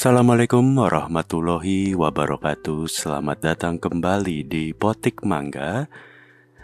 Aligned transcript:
Assalamualaikum 0.00 0.80
warahmatullahi 0.80 1.92
wabarakatuh. 1.92 2.88
Selamat 2.88 3.52
datang 3.52 3.76
kembali 3.76 4.48
di 4.48 4.72
Potik 4.72 5.20
Mangga 5.28 5.92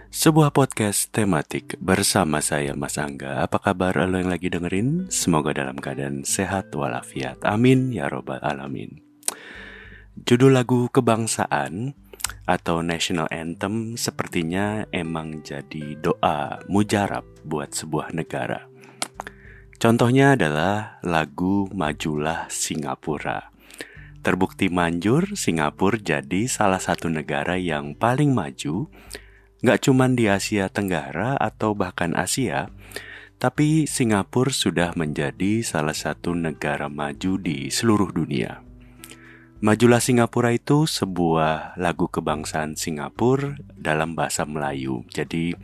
Sebuah 0.09 0.57
podcast 0.57 1.13
tematik 1.13 1.77
bersama 1.77 2.41
saya 2.41 2.73
Mas 2.73 2.97
Angga. 2.97 3.45
Apa 3.45 3.61
kabar? 3.61 3.93
Lo 4.09 4.17
yang 4.17 4.33
lagi 4.33 4.49
dengerin? 4.49 5.13
Semoga 5.13 5.53
dalam 5.53 5.77
keadaan 5.77 6.25
sehat 6.25 6.73
walafiat. 6.73 7.45
Amin 7.45 7.93
ya 7.93 8.09
robbal 8.09 8.41
alamin. 8.41 9.05
Judul 10.25 10.57
lagu 10.57 10.89
kebangsaan 10.89 11.93
atau 12.49 12.81
National 12.81 13.29
Anthem 13.29 14.01
sepertinya 14.01 14.89
emang 14.97 15.45
jadi 15.45 15.93
doa 16.01 16.65
mujarab 16.73 17.29
buat 17.45 17.77
sebuah 17.77 18.17
negara 18.17 18.65
Contohnya 19.77 20.33
adalah 20.33 20.97
lagu 21.05 21.69
Majulah 21.69 22.49
Singapura. 22.49 23.53
Terbukti 24.25 24.73
manjur, 24.73 25.37
Singapura 25.37 26.01
jadi 26.01 26.49
salah 26.51 26.81
satu 26.81 27.07
negara 27.13 27.61
yang 27.61 27.95
paling 27.95 28.33
maju, 28.35 28.91
nggak 29.63 29.81
cuma 29.87 30.11
di 30.11 30.27
Asia 30.27 30.67
Tenggara 30.67 31.39
atau 31.39 31.77
bahkan 31.79 32.17
Asia, 32.17 32.73
tapi 33.37 33.85
Singapura 33.85 34.51
sudah 34.51 34.97
menjadi 34.97 35.61
salah 35.61 35.95
satu 35.95 36.33
negara 36.33 36.89
maju 36.89 37.37
di 37.37 37.69
seluruh 37.69 38.11
dunia. 38.11 38.65
Majulah 39.61 40.01
Singapura 40.01 40.53
itu 40.53 40.85
sebuah 40.85 41.81
lagu 41.81 42.09
kebangsaan 42.13 42.77
Singapura 42.77 43.57
dalam 43.73 44.13
bahasa 44.13 44.45
Melayu. 44.45 45.05
Jadi 45.09 45.57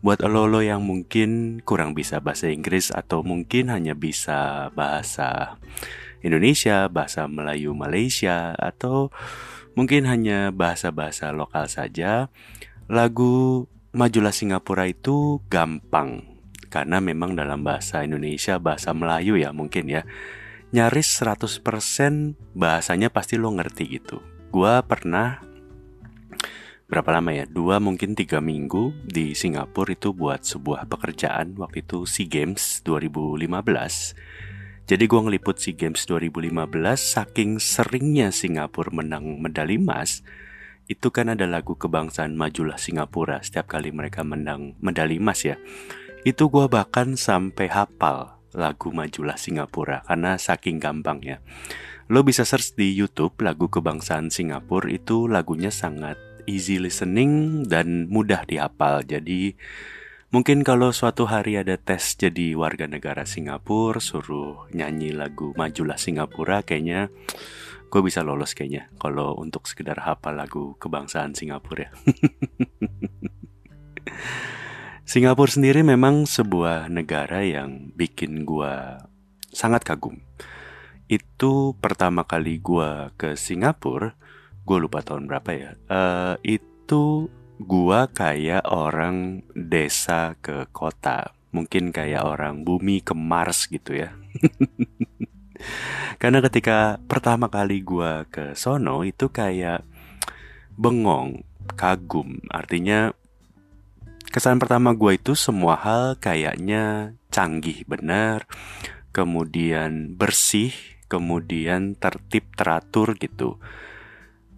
buat 0.00 0.24
lo-lo 0.24 0.64
yang 0.64 0.80
mungkin 0.80 1.60
kurang 1.64 1.92
bisa 1.92 2.24
bahasa 2.24 2.48
Inggris 2.48 2.88
atau 2.88 3.20
mungkin 3.20 3.68
hanya 3.68 3.92
bisa 3.92 4.72
bahasa 4.72 5.60
Indonesia, 6.24 6.88
bahasa 6.88 7.28
Melayu 7.28 7.76
Malaysia 7.76 8.56
atau 8.56 9.12
mungkin 9.76 10.08
hanya 10.08 10.52
bahasa-bahasa 10.52 11.32
lokal 11.32 11.68
saja, 11.68 12.32
lagu 12.88 13.68
Majulah 13.90 14.30
Singapura 14.30 14.86
itu 14.86 15.42
gampang 15.50 16.22
karena 16.70 17.02
memang 17.02 17.34
dalam 17.34 17.66
bahasa 17.66 18.06
Indonesia, 18.06 18.62
bahasa 18.62 18.94
Melayu 18.94 19.34
ya 19.34 19.50
mungkin 19.50 19.90
ya. 19.90 20.06
Nyaris 20.70 21.10
100% 21.18 21.58
bahasanya 22.54 23.10
pasti 23.10 23.34
lo 23.34 23.50
ngerti 23.50 23.98
gitu. 23.98 24.22
Gua 24.54 24.86
pernah 24.86 25.42
berapa 26.90 27.08
lama 27.14 27.30
ya? 27.30 27.46
Dua 27.46 27.78
mungkin 27.78 28.18
tiga 28.18 28.42
minggu 28.42 28.92
di 29.06 29.32
Singapura 29.38 29.94
itu 29.94 30.10
buat 30.10 30.42
sebuah 30.42 30.90
pekerjaan 30.90 31.54
waktu 31.56 31.86
itu 31.86 32.02
SEA 32.04 32.26
Games 32.26 32.82
2015 32.82 34.40
jadi 34.90 35.06
gue 35.06 35.20
ngeliput 35.22 35.54
SEA 35.62 35.78
Games 35.78 36.02
2015 36.02 36.50
saking 36.98 37.62
seringnya 37.62 38.34
Singapura 38.34 38.90
menang 38.90 39.38
medali 39.38 39.78
emas 39.78 40.26
itu 40.90 41.14
kan 41.14 41.30
ada 41.30 41.46
lagu 41.46 41.78
kebangsaan 41.78 42.34
majulah 42.34 42.74
Singapura 42.74 43.38
setiap 43.38 43.70
kali 43.70 43.94
mereka 43.94 44.26
menang 44.26 44.74
medali 44.82 45.22
emas 45.22 45.46
ya. 45.46 45.62
Itu 46.26 46.50
gue 46.50 46.66
bahkan 46.66 47.14
sampai 47.14 47.70
hafal 47.70 48.42
lagu 48.50 48.90
majulah 48.90 49.38
Singapura 49.38 50.02
karena 50.10 50.34
saking 50.34 50.82
gampangnya. 50.82 51.38
Lo 52.10 52.26
bisa 52.26 52.42
search 52.42 52.74
di 52.74 52.90
YouTube 52.90 53.38
lagu 53.46 53.70
kebangsaan 53.70 54.34
Singapura 54.34 54.90
itu 54.90 55.30
lagunya 55.30 55.70
sangat 55.70 56.18
easy 56.46 56.80
listening 56.80 57.64
dan 57.68 58.08
mudah 58.08 58.44
dihafal. 58.46 59.02
Jadi 59.04 59.56
mungkin 60.30 60.62
kalau 60.62 60.92
suatu 60.94 61.26
hari 61.26 61.58
ada 61.58 61.76
tes 61.76 62.16
jadi 62.16 62.54
warga 62.54 62.86
negara 62.86 63.26
Singapura, 63.26 63.98
suruh 63.98 64.68
nyanyi 64.70 65.12
lagu 65.12 65.52
Majulah 65.58 65.98
Singapura, 66.00 66.62
kayaknya 66.62 67.10
gue 67.90 68.00
bisa 68.06 68.22
lolos 68.22 68.54
kayaknya. 68.54 68.88
Kalau 68.96 69.34
untuk 69.36 69.66
sekedar 69.66 70.00
hafal 70.06 70.38
lagu 70.38 70.78
kebangsaan 70.78 71.34
Singapura 71.34 71.88
ya. 71.88 71.92
Singapura 75.10 75.50
sendiri 75.50 75.82
memang 75.82 76.22
sebuah 76.22 76.86
negara 76.86 77.42
yang 77.42 77.90
bikin 77.98 78.46
gue 78.46 79.02
sangat 79.50 79.82
kagum. 79.82 80.22
Itu 81.10 81.74
pertama 81.82 82.22
kali 82.22 82.62
gue 82.62 83.10
ke 83.18 83.34
Singapura, 83.34 84.14
gue 84.64 84.78
lupa 84.78 85.04
tahun 85.04 85.28
berapa 85.28 85.50
ya. 85.52 85.70
Uh, 85.90 86.34
itu 86.44 87.28
gue 87.60 88.00
kayak 88.16 88.64
orang 88.68 89.44
desa 89.52 90.36
ke 90.40 90.68
kota. 90.72 91.32
Mungkin 91.50 91.90
kayak 91.90 92.22
orang 92.22 92.62
bumi 92.62 93.02
ke 93.02 93.12
Mars 93.12 93.66
gitu 93.66 93.98
ya. 93.98 94.14
Karena 96.20 96.40
ketika 96.40 96.96
pertama 97.04 97.50
kali 97.52 97.84
gue 97.84 98.24
ke 98.32 98.56
sono 98.56 99.02
itu 99.04 99.28
kayak 99.28 99.84
bengong 100.78 101.44
kagum. 101.76 102.40
Artinya 102.48 103.12
kesan 104.30 104.62
pertama 104.62 104.94
gue 104.94 105.18
itu 105.18 105.34
semua 105.34 105.74
hal 105.74 106.14
kayaknya 106.22 107.18
canggih 107.34 107.82
benar 107.82 108.46
kemudian 109.10 110.14
bersih 110.14 110.70
kemudian 111.10 111.98
tertib 111.98 112.46
teratur 112.54 113.18
gitu 113.18 113.58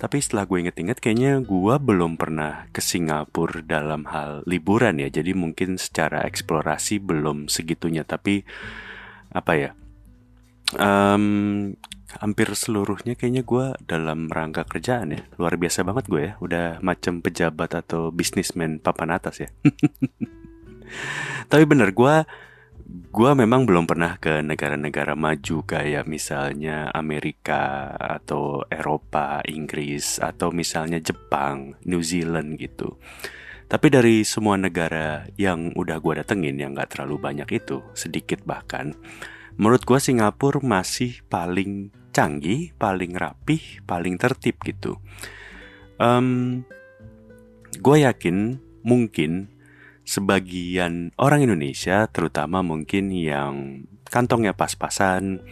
tapi 0.03 0.19
setelah 0.19 0.51
gue 0.51 0.67
inget-inget 0.67 0.99
kayaknya 0.99 1.39
gue 1.47 1.75
belum 1.79 2.19
pernah 2.19 2.67
ke 2.75 2.83
Singapura 2.83 3.63
dalam 3.63 4.11
hal 4.11 4.43
liburan 4.51 4.99
ya. 4.99 5.07
Jadi 5.07 5.31
mungkin 5.31 5.79
secara 5.79 6.27
eksplorasi 6.27 6.99
belum 6.99 7.47
segitunya. 7.47 8.03
Tapi 8.03 8.43
apa 9.31 9.53
ya? 9.55 9.71
Um, 10.75 11.79
hampir 12.19 12.51
seluruhnya 12.51 13.15
kayaknya 13.15 13.47
gue 13.47 13.79
dalam 13.87 14.27
rangka 14.27 14.67
kerjaan 14.67 15.15
ya. 15.15 15.23
Luar 15.39 15.55
biasa 15.55 15.87
banget 15.87 16.11
gue 16.11 16.23
ya. 16.27 16.33
Udah 16.43 16.83
macam 16.83 17.23
pejabat 17.23 17.71
atau 17.79 18.11
bisnismen 18.11 18.83
papan 18.83 19.15
atas 19.15 19.47
ya. 19.47 19.55
Tapi 21.51 21.63
bener 21.63 21.95
gue 21.95 22.15
gue 22.89 23.31
memang 23.37 23.65
belum 23.69 23.85
pernah 23.87 24.19
ke 24.19 24.41
negara-negara 24.43 25.15
maju 25.15 25.63
kayak 25.65 26.09
misalnya 26.09 26.89
Amerika 26.91 27.95
atau 27.97 28.67
Eropa, 28.69 29.45
Inggris 29.47 30.19
atau 30.19 30.51
misalnya 30.51 30.99
Jepang, 30.99 31.79
New 31.87 32.03
Zealand 32.03 32.59
gitu. 32.59 32.99
Tapi 33.71 33.89
dari 33.89 34.21
semua 34.27 34.61
negara 34.61 35.25
yang 35.41 35.73
udah 35.73 35.97
gue 35.97 36.21
datengin 36.21 36.61
yang 36.61 36.77
gak 36.77 36.93
terlalu 36.99 37.17
banyak 37.17 37.49
itu, 37.57 37.81
sedikit 37.97 38.45
bahkan, 38.45 38.93
menurut 39.57 39.89
gue 39.89 39.97
Singapura 39.97 40.61
masih 40.61 41.25
paling 41.33 41.89
canggih, 42.13 42.77
paling 42.77 43.17
rapih, 43.17 43.81
paling 43.89 44.21
tertib 44.21 44.61
gitu. 44.61 45.01
Um, 45.97 46.61
gue 47.81 47.97
yakin 48.05 48.61
mungkin 48.85 49.49
sebagian 50.03 51.15
orang 51.19 51.47
Indonesia, 51.47 52.07
terutama 52.11 52.61
mungkin 52.61 53.11
yang 53.15 53.87
kantongnya 54.07 54.53
pas-pasan, 54.53 55.43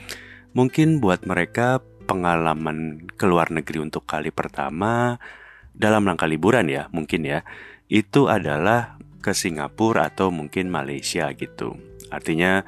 mungkin 0.53 0.99
buat 0.99 1.25
mereka 1.25 1.81
pengalaman 2.05 3.07
ke 3.15 3.25
luar 3.25 3.55
negeri 3.55 3.87
untuk 3.87 4.03
kali 4.05 4.35
pertama 4.35 5.23
dalam 5.71 6.03
rangka 6.05 6.27
liburan 6.27 6.67
ya, 6.67 6.91
mungkin 6.91 7.23
ya, 7.23 7.47
itu 7.87 8.27
adalah 8.27 8.99
ke 9.21 9.33
Singapura 9.37 10.11
atau 10.11 10.33
mungkin 10.35 10.69
Malaysia 10.73 11.31
gitu. 11.37 11.79
Artinya 12.11 12.67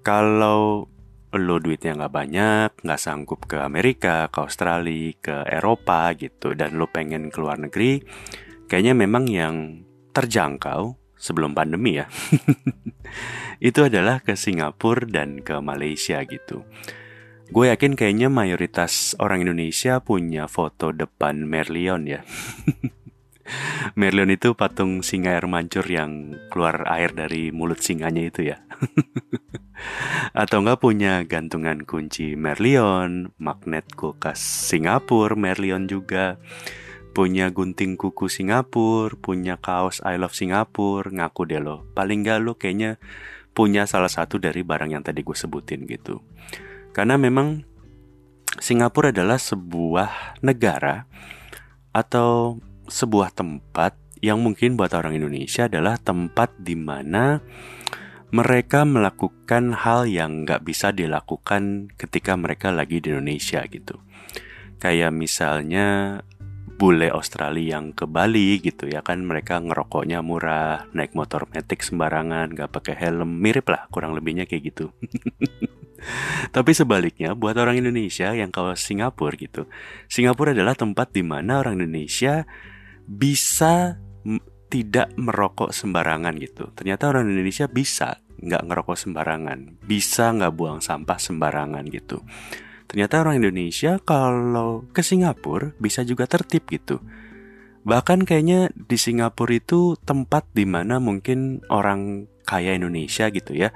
kalau 0.00 0.88
lo 1.30 1.56
duitnya 1.62 1.94
nggak 1.94 2.14
banyak, 2.14 2.70
nggak 2.82 3.00
sanggup 3.00 3.46
ke 3.46 3.62
Amerika, 3.62 4.26
ke 4.32 4.38
Australia, 4.42 5.14
ke 5.20 5.36
Eropa 5.46 6.10
gitu, 6.18 6.58
dan 6.58 6.74
lo 6.74 6.90
pengen 6.90 7.30
ke 7.30 7.38
luar 7.38 7.60
negeri, 7.60 8.02
kayaknya 8.66 8.98
memang 8.98 9.24
yang 9.30 9.56
terjangkau 10.10 10.99
sebelum 11.20 11.52
pandemi 11.52 12.00
ya. 12.00 12.08
itu 13.68 13.84
adalah 13.84 14.24
ke 14.24 14.34
Singapura 14.34 15.04
dan 15.04 15.44
ke 15.44 15.60
Malaysia 15.60 16.24
gitu. 16.24 16.64
Gue 17.50 17.68
yakin 17.68 17.98
kayaknya 17.98 18.32
mayoritas 18.32 19.12
orang 19.20 19.44
Indonesia 19.44 20.00
punya 20.00 20.48
foto 20.48 20.96
depan 20.96 21.44
Merlion 21.44 22.08
ya. 22.08 22.24
Merlion 23.98 24.30
itu 24.30 24.54
patung 24.54 25.02
singa 25.02 25.34
air 25.34 25.50
mancur 25.50 25.82
yang 25.82 26.38
keluar 26.54 26.86
air 26.86 27.10
dari 27.10 27.50
mulut 27.50 27.82
singanya 27.82 28.22
itu 28.22 28.54
ya. 28.54 28.62
Atau 30.40 30.62
enggak 30.62 30.78
punya 30.78 31.26
gantungan 31.26 31.82
kunci 31.82 32.38
Merlion, 32.38 33.34
magnet 33.42 33.90
kulkas 33.98 34.38
Singapura 34.38 35.34
Merlion 35.34 35.90
juga 35.90 36.38
punya 37.10 37.50
gunting 37.50 37.98
kuku 37.98 38.30
Singapura, 38.30 39.18
punya 39.18 39.58
kaos 39.58 39.98
I 40.06 40.16
love 40.16 40.34
Singapura, 40.34 41.10
ngaku 41.10 41.42
deh 41.50 41.60
lo. 41.62 41.86
Paling 41.92 42.22
gak 42.22 42.38
lo 42.42 42.54
kayaknya 42.54 43.02
punya 43.50 43.84
salah 43.84 44.10
satu 44.10 44.38
dari 44.38 44.62
barang 44.62 44.94
yang 44.94 45.02
tadi 45.02 45.26
gue 45.26 45.34
sebutin 45.34 45.84
gitu. 45.90 46.22
Karena 46.94 47.18
memang 47.18 47.66
Singapura 48.58 49.14
adalah 49.14 49.38
sebuah 49.38 50.42
negara 50.42 51.06
atau 51.90 52.58
sebuah 52.86 53.34
tempat 53.34 53.94
yang 54.20 54.42
mungkin 54.42 54.76
buat 54.76 54.92
orang 54.92 55.16
Indonesia 55.16 55.66
adalah 55.66 55.96
tempat 55.96 56.58
di 56.60 56.76
mana 56.76 57.40
mereka 58.30 58.86
melakukan 58.86 59.74
hal 59.74 60.06
yang 60.06 60.46
nggak 60.46 60.62
bisa 60.62 60.94
dilakukan 60.94 61.90
ketika 61.98 62.38
mereka 62.38 62.70
lagi 62.70 63.02
di 63.02 63.10
Indonesia 63.10 63.64
gitu. 63.66 63.98
Kayak 64.78 65.10
misalnya 65.10 66.20
bule 66.80 67.12
Australia 67.12 67.76
yang 67.76 67.92
ke 67.92 68.08
Bali 68.08 68.56
gitu 68.64 68.88
ya 68.88 69.04
kan 69.04 69.20
mereka 69.20 69.60
ngerokoknya 69.60 70.24
murah, 70.24 70.88
naik 70.96 71.12
motor 71.12 71.44
metik 71.52 71.84
sembarangan, 71.84 72.56
gak 72.56 72.72
pakai 72.72 72.96
helm, 72.96 73.36
mirip 73.36 73.68
lah 73.68 73.84
kurang 73.92 74.16
lebihnya 74.16 74.48
kayak 74.48 74.72
gitu. 74.72 74.88
Tapi 76.56 76.72
sebaliknya 76.72 77.36
buat 77.36 77.60
orang 77.60 77.84
Indonesia 77.84 78.32
yang 78.32 78.48
ke 78.48 78.64
Singapura 78.80 79.36
gitu, 79.36 79.68
Singapura 80.08 80.56
adalah 80.56 80.72
tempat 80.72 81.12
di 81.12 81.20
mana 81.20 81.60
orang 81.60 81.76
Indonesia 81.76 82.48
bisa 83.04 84.00
tidak 84.72 85.12
merokok 85.20 85.76
sembarangan 85.76 86.32
gitu. 86.40 86.72
Ternyata 86.72 87.12
orang 87.12 87.28
Indonesia 87.28 87.68
bisa 87.68 88.24
nggak 88.40 88.64
ngerokok 88.72 88.96
sembarangan, 88.96 89.84
bisa 89.84 90.32
nggak 90.32 90.56
buang 90.56 90.80
sampah 90.80 91.20
sembarangan 91.20 91.84
gitu. 91.92 92.24
Ternyata 92.90 93.22
orang 93.22 93.38
Indonesia 93.38 94.02
kalau 94.02 94.82
ke 94.90 95.06
Singapura 95.06 95.70
bisa 95.78 96.02
juga 96.02 96.26
tertib 96.26 96.66
gitu. 96.66 96.98
Bahkan 97.86 98.26
kayaknya 98.26 98.74
di 98.74 98.98
Singapura 98.98 99.54
itu 99.54 99.94
tempat 100.02 100.50
di 100.50 100.66
mana 100.66 100.98
mungkin 100.98 101.62
orang 101.70 102.26
kaya 102.42 102.74
Indonesia 102.74 103.30
gitu 103.30 103.54
ya 103.54 103.70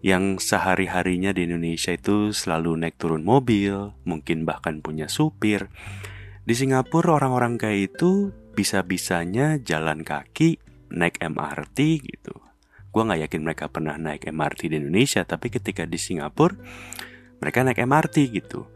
yang 0.00 0.40
sehari-harinya 0.40 1.36
di 1.36 1.44
Indonesia 1.44 1.92
itu 1.92 2.32
selalu 2.32 2.80
naik 2.80 2.96
turun 2.96 3.26
mobil, 3.26 3.92
mungkin 4.08 4.48
bahkan 4.48 4.80
punya 4.80 5.10
supir. 5.10 5.68
Di 6.46 6.54
Singapura 6.56 7.18
orang-orang 7.18 7.60
kaya 7.60 7.90
itu 7.90 8.32
bisa-bisanya 8.56 9.60
jalan 9.60 10.06
kaki, 10.06 10.62
naik 10.94 11.20
MRT 11.20 11.78
gitu. 12.06 12.38
Gue 12.94 13.02
gak 13.02 13.28
yakin 13.28 13.42
mereka 13.44 13.66
pernah 13.68 13.98
naik 13.98 14.30
MRT 14.30 14.72
di 14.72 14.76
Indonesia, 14.78 15.26
tapi 15.26 15.50
ketika 15.52 15.84
di 15.84 15.98
Singapura 15.98 16.56
mereka 17.46 17.62
naik 17.62 17.78
MRT 17.78 18.16
gitu. 18.42 18.66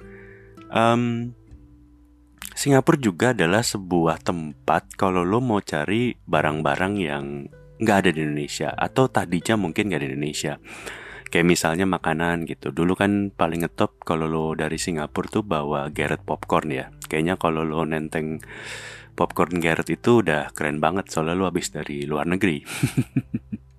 Um, 0.71 1.35
Singapura 2.55 3.03
juga 3.03 3.35
adalah 3.35 3.67
sebuah 3.67 4.23
tempat 4.23 4.95
kalau 4.95 5.27
lo 5.27 5.43
mau 5.43 5.59
cari 5.59 6.15
barang-barang 6.15 6.95
yang 6.95 7.51
nggak 7.83 7.97
ada 8.07 8.11
di 8.15 8.23
Indonesia 8.23 8.71
atau 8.71 9.11
tadinya 9.11 9.59
mungkin 9.59 9.91
nggak 9.91 10.03
di 10.07 10.09
Indonesia. 10.15 10.63
Kayak 11.35 11.51
misalnya 11.51 11.87
makanan 11.91 12.47
gitu. 12.47 12.71
Dulu 12.71 12.95
kan 12.95 13.35
paling 13.35 13.67
ngetop 13.67 13.99
kalau 14.07 14.31
lo 14.31 14.55
dari 14.55 14.79
Singapura 14.79 15.27
tuh 15.27 15.43
bawa 15.43 15.91
Garrett 15.91 16.23
popcorn 16.23 16.71
ya. 16.71 16.95
Kayaknya 17.11 17.43
kalau 17.43 17.67
lo 17.67 17.83
nenteng 17.83 18.39
popcorn 19.19 19.59
Garrett 19.59 19.91
itu 19.91 20.23
udah 20.23 20.55
keren 20.55 20.79
banget 20.79 21.11
soalnya 21.11 21.35
lo 21.35 21.51
habis 21.51 21.75
dari 21.75 22.07
luar 22.07 22.31
negeri. 22.31 22.63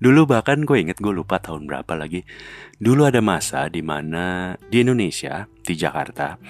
Dulu 0.00 0.26
bahkan 0.26 0.64
gue 0.64 0.80
inget 0.80 0.98
gue 0.98 1.12
lupa 1.12 1.38
tahun 1.38 1.68
berapa 1.70 1.92
lagi. 1.94 2.26
Dulu 2.80 3.06
ada 3.06 3.20
masa 3.20 3.68
di 3.68 3.84
mana 3.84 4.56
di 4.70 4.82
Indonesia, 4.82 5.46
di 5.62 5.74
Jakarta, 5.76 6.40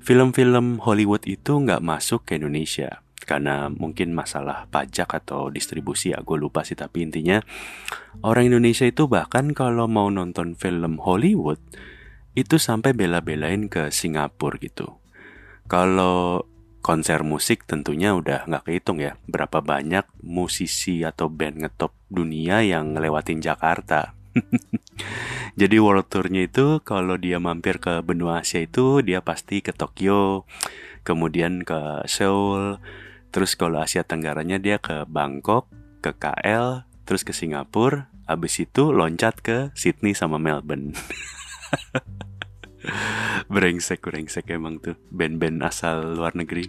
film-film 0.00 0.82
Hollywood 0.82 1.24
itu 1.24 1.60
nggak 1.60 1.84
masuk 1.84 2.28
ke 2.28 2.36
Indonesia 2.36 3.04
karena 3.24 3.72
mungkin 3.72 4.12
masalah 4.12 4.68
pajak 4.68 5.24
atau 5.24 5.48
distribusi 5.48 6.12
ya 6.12 6.20
gue 6.20 6.36
lupa 6.36 6.60
sih 6.60 6.76
tapi 6.76 7.08
intinya 7.08 7.40
orang 8.20 8.52
Indonesia 8.52 8.84
itu 8.84 9.08
bahkan 9.08 9.56
kalau 9.56 9.88
mau 9.88 10.12
nonton 10.12 10.52
film 10.52 11.00
Hollywood 11.00 11.56
itu 12.34 12.58
sampai 12.60 12.92
bela-belain 12.92 13.70
ke 13.70 13.88
Singapura 13.94 14.58
gitu. 14.58 14.98
Kalau 15.70 16.44
konser 16.84 17.24
musik 17.24 17.64
tentunya 17.64 18.12
udah 18.12 18.44
nggak 18.44 18.68
kehitung 18.68 19.00
ya 19.00 19.16
berapa 19.24 19.64
banyak 19.64 20.04
musisi 20.20 21.00
atau 21.00 21.32
band 21.32 21.64
ngetop 21.64 21.96
dunia 22.12 22.60
yang 22.60 22.92
ngelewatin 22.92 23.40
Jakarta. 23.40 24.12
Jadi 25.60 25.80
world 25.80 26.12
tournya 26.12 26.44
itu 26.44 26.84
kalau 26.84 27.16
dia 27.16 27.40
mampir 27.40 27.80
ke 27.80 28.04
benua 28.04 28.44
Asia 28.44 28.60
itu 28.60 29.00
dia 29.00 29.24
pasti 29.24 29.64
ke 29.64 29.72
Tokyo, 29.72 30.44
kemudian 31.08 31.64
ke 31.64 32.04
Seoul, 32.04 32.76
terus 33.32 33.56
kalau 33.56 33.80
Asia 33.80 34.04
Tenggaranya 34.04 34.60
dia 34.60 34.76
ke 34.76 35.08
Bangkok, 35.08 35.72
ke 36.04 36.12
KL, 36.12 36.84
terus 37.08 37.24
ke 37.24 37.32
Singapura, 37.32 38.12
habis 38.28 38.60
itu 38.60 38.92
loncat 38.92 39.40
ke 39.40 39.72
Sydney 39.72 40.12
sama 40.12 40.36
Melbourne. 40.36 40.92
brengsek 43.52 44.04
brengsek 44.04 44.48
emang 44.52 44.80
tuh 44.80 44.96
band-band 45.10 45.64
asal 45.64 46.16
luar 46.16 46.36
negeri. 46.36 46.68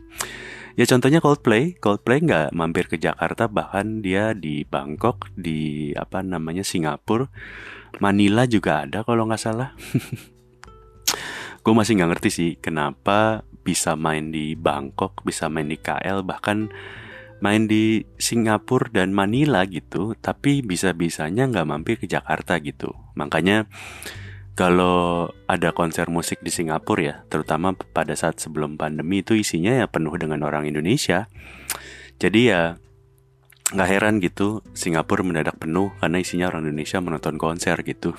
Ya 0.75 0.83
contohnya 0.83 1.23
Coldplay. 1.23 1.79
Coldplay 1.79 2.19
nggak 2.19 2.51
mampir 2.51 2.91
ke 2.91 2.99
Jakarta 2.99 3.47
bahkan 3.47 4.03
dia 4.03 4.35
di 4.35 4.67
Bangkok 4.67 5.31
di 5.31 5.91
apa 5.95 6.19
namanya 6.19 6.67
Singapura. 6.67 7.31
Manila 8.03 8.43
juga 8.43 8.83
ada 8.83 9.07
kalau 9.07 9.23
nggak 9.23 9.39
salah. 9.39 9.71
Gue 11.63 11.73
masih 11.73 11.95
nggak 11.95 12.11
ngerti 12.11 12.29
sih 12.29 12.51
kenapa 12.59 13.47
bisa 13.65 13.95
main 13.97 14.29
di 14.29 14.53
Bangkok 14.53 15.25
bisa 15.25 15.49
main 15.49 15.65
di 15.65 15.79
KL 15.79 16.21
bahkan 16.21 16.69
main 17.41 17.65
di 17.65 18.05
Singapura 18.21 18.91
dan 18.93 19.15
Manila 19.15 19.65
gitu 19.65 20.13
tapi 20.19 20.61
bisa-bisanya 20.61 21.49
nggak 21.49 21.67
mampir 21.71 21.95
ke 21.97 22.05
Jakarta 22.05 22.59
gitu. 22.59 22.91
Makanya 23.15 23.65
kalau 24.55 25.35
ada 25.51 25.75
konser 25.75 26.07
musik 26.07 26.39
di 26.39 26.47
Singapura 26.47 27.03
ya, 27.03 27.15
terutama 27.27 27.75
pada 27.75 28.15
saat 28.15 28.39
sebelum 28.39 28.79
pandemi 28.79 29.19
itu 29.19 29.35
isinya 29.35 29.83
ya 29.83 29.85
penuh 29.91 30.15
dengan 30.15 30.47
orang 30.47 30.63
Indonesia. 30.63 31.27
Jadi 32.23 32.55
ya 32.55 32.79
nggak 33.75 33.89
heran 33.91 34.23
gitu 34.23 34.63
Singapura 34.71 35.27
mendadak 35.27 35.59
penuh 35.59 35.91
karena 35.99 36.23
isinya 36.23 36.47
orang 36.47 36.71
Indonesia 36.71 37.03
menonton 37.03 37.35
konser 37.35 37.75
gitu. 37.83 38.15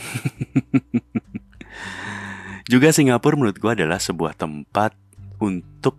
Juga 2.73 2.93
Singapura 2.93 3.41
menurut 3.41 3.57
gue 3.57 3.73
adalah 3.73 3.97
sebuah 3.97 4.37
tempat 4.37 4.93
untuk 5.41 5.97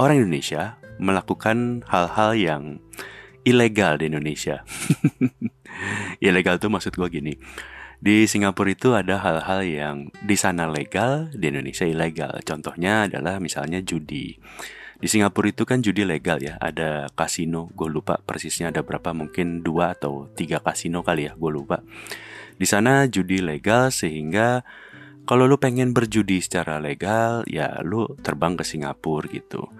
orang 0.00 0.24
Indonesia 0.24 0.80
melakukan 0.96 1.84
hal-hal 1.84 2.32
yang 2.40 2.62
ilegal 3.44 4.00
di 4.00 4.08
Indonesia. 4.08 4.64
ilegal 6.24 6.56
tuh 6.56 6.72
maksud 6.72 6.96
gue 6.96 7.08
gini 7.12 7.36
di 7.98 8.30
Singapura 8.30 8.70
itu 8.70 8.94
ada 8.94 9.18
hal-hal 9.18 9.60
yang 9.66 9.96
di 10.22 10.38
sana 10.38 10.70
legal, 10.70 11.34
di 11.34 11.50
Indonesia 11.50 11.82
ilegal. 11.82 12.38
Contohnya 12.46 13.10
adalah 13.10 13.42
misalnya 13.42 13.82
judi. 13.82 14.38
Di 14.98 15.06
Singapura 15.06 15.50
itu 15.50 15.62
kan 15.66 15.82
judi 15.82 16.06
legal 16.06 16.38
ya, 16.38 16.58
ada 16.58 17.10
kasino, 17.14 17.70
gue 17.74 17.90
lupa 17.90 18.18
persisnya 18.22 18.70
ada 18.70 18.82
berapa, 18.82 19.14
mungkin 19.14 19.62
dua 19.62 19.98
atau 19.98 20.30
tiga 20.34 20.62
kasino 20.62 21.02
kali 21.02 21.30
ya, 21.30 21.34
gue 21.34 21.50
lupa. 21.50 21.82
Di 22.58 22.66
sana 22.66 23.06
judi 23.06 23.38
legal 23.38 23.94
sehingga 23.94 24.66
kalau 25.26 25.46
lu 25.46 25.58
pengen 25.58 25.94
berjudi 25.94 26.42
secara 26.42 26.82
legal, 26.82 27.46
ya 27.46 27.82
lu 27.82 28.10
terbang 28.22 28.58
ke 28.58 28.66
Singapura 28.66 29.26
gitu. 29.30 29.70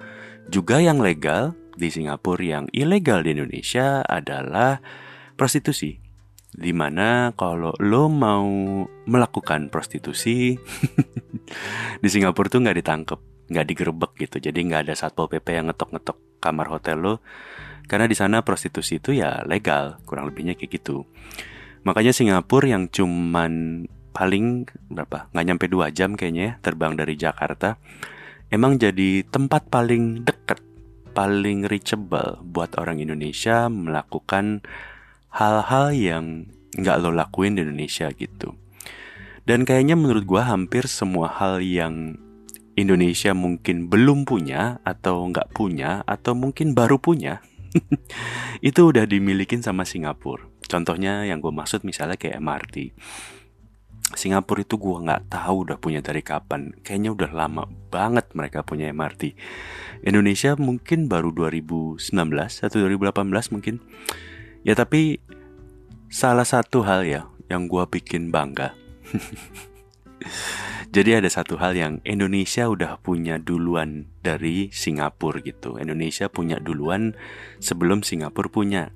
Juga 0.50 0.78
yang 0.82 1.02
legal 1.02 1.54
di 1.74 1.90
Singapura 1.90 2.42
yang 2.42 2.66
ilegal 2.74 3.22
di 3.22 3.34
Indonesia 3.34 4.02
adalah 4.06 4.82
prostitusi 5.38 6.07
di 6.58 6.74
mana 6.74 7.30
kalau 7.38 7.70
lo 7.78 8.10
mau 8.10 8.50
melakukan 9.06 9.70
prostitusi 9.70 10.58
di 12.02 12.08
Singapura 12.10 12.50
tuh 12.50 12.66
nggak 12.66 12.78
ditangkep 12.82 13.20
nggak 13.48 13.66
digerebek 13.70 14.12
gitu. 14.28 14.36
Jadi 14.42 14.58
nggak 14.68 14.90
ada 14.90 14.94
satpol 14.98 15.30
pp 15.30 15.46
yang 15.56 15.72
ngetok-ngetok 15.72 16.42
kamar 16.42 16.66
hotel 16.68 16.98
lo. 17.00 17.14
Karena 17.88 18.04
di 18.04 18.12
sana 18.12 18.44
prostitusi 18.44 19.00
itu 19.00 19.16
ya 19.16 19.40
legal 19.48 19.96
kurang 20.04 20.28
lebihnya 20.28 20.58
kayak 20.58 20.82
gitu. 20.82 21.08
Makanya 21.88 22.12
Singapura 22.12 22.68
yang 22.68 22.92
cuman 22.92 23.86
paling 24.12 24.66
berapa 24.90 25.30
nggak 25.30 25.46
nyampe 25.46 25.64
dua 25.70 25.94
jam 25.94 26.18
kayaknya 26.18 26.42
ya 26.42 26.52
terbang 26.58 26.98
dari 26.98 27.14
Jakarta 27.14 27.78
emang 28.50 28.74
jadi 28.74 29.22
tempat 29.22 29.70
paling 29.70 30.26
deket 30.26 30.58
paling 31.14 31.70
reachable 31.70 32.42
buat 32.42 32.74
orang 32.82 32.98
Indonesia 32.98 33.70
melakukan 33.70 34.66
hal-hal 35.38 35.94
yang 35.94 36.24
nggak 36.74 36.98
lo 36.98 37.14
lakuin 37.14 37.54
di 37.54 37.62
Indonesia 37.62 38.10
gitu. 38.10 38.58
Dan 39.46 39.64
kayaknya 39.64 39.94
menurut 39.94 40.26
gue 40.26 40.42
hampir 40.42 40.90
semua 40.90 41.30
hal 41.30 41.62
yang 41.62 42.18
Indonesia 42.74 43.32
mungkin 43.32 43.86
belum 43.86 44.26
punya 44.26 44.82
atau 44.82 45.24
nggak 45.30 45.54
punya 45.56 46.02
atau 46.04 46.36
mungkin 46.36 46.78
baru 46.78 47.00
punya 47.02 47.42
itu 48.68 48.80
udah 48.92 49.04
dimilikin 49.08 49.64
sama 49.64 49.82
Singapura. 49.82 50.46
Contohnya 50.68 51.24
yang 51.24 51.40
gue 51.40 51.52
maksud 51.52 51.82
misalnya 51.82 52.20
kayak 52.20 52.38
MRT. 52.38 52.76
Singapura 54.08 54.64
itu 54.64 54.76
gue 54.80 54.96
nggak 55.04 55.32
tahu 55.32 55.68
udah 55.68 55.76
punya 55.80 56.00
dari 56.00 56.20
kapan. 56.20 56.72
Kayaknya 56.84 57.10
udah 57.12 57.30
lama 57.32 57.64
banget 57.88 58.32
mereka 58.36 58.64
punya 58.64 58.88
MRT. 58.92 59.36
Indonesia 60.04 60.56
mungkin 60.56 61.08
baru 61.08 61.32
2019 61.32 62.04
atau 62.36 62.76
2018 62.84 63.52
mungkin. 63.52 63.80
Ya 64.64 64.76
tapi 64.76 65.24
salah 66.08 66.44
satu 66.44 66.84
hal 66.84 67.04
ya 67.04 67.28
yang 67.52 67.68
gue 67.68 67.84
bikin 67.88 68.32
bangga. 68.32 68.72
Jadi 70.88 71.20
ada 71.20 71.28
satu 71.28 71.60
hal 71.60 71.76
yang 71.76 72.00
Indonesia 72.00 72.64
udah 72.64 72.96
punya 73.04 73.36
duluan 73.36 74.08
dari 74.24 74.72
Singapura 74.72 75.44
gitu. 75.44 75.76
Indonesia 75.76 76.32
punya 76.32 76.56
duluan 76.56 77.12
sebelum 77.60 78.00
Singapura 78.00 78.48
punya. 78.48 78.88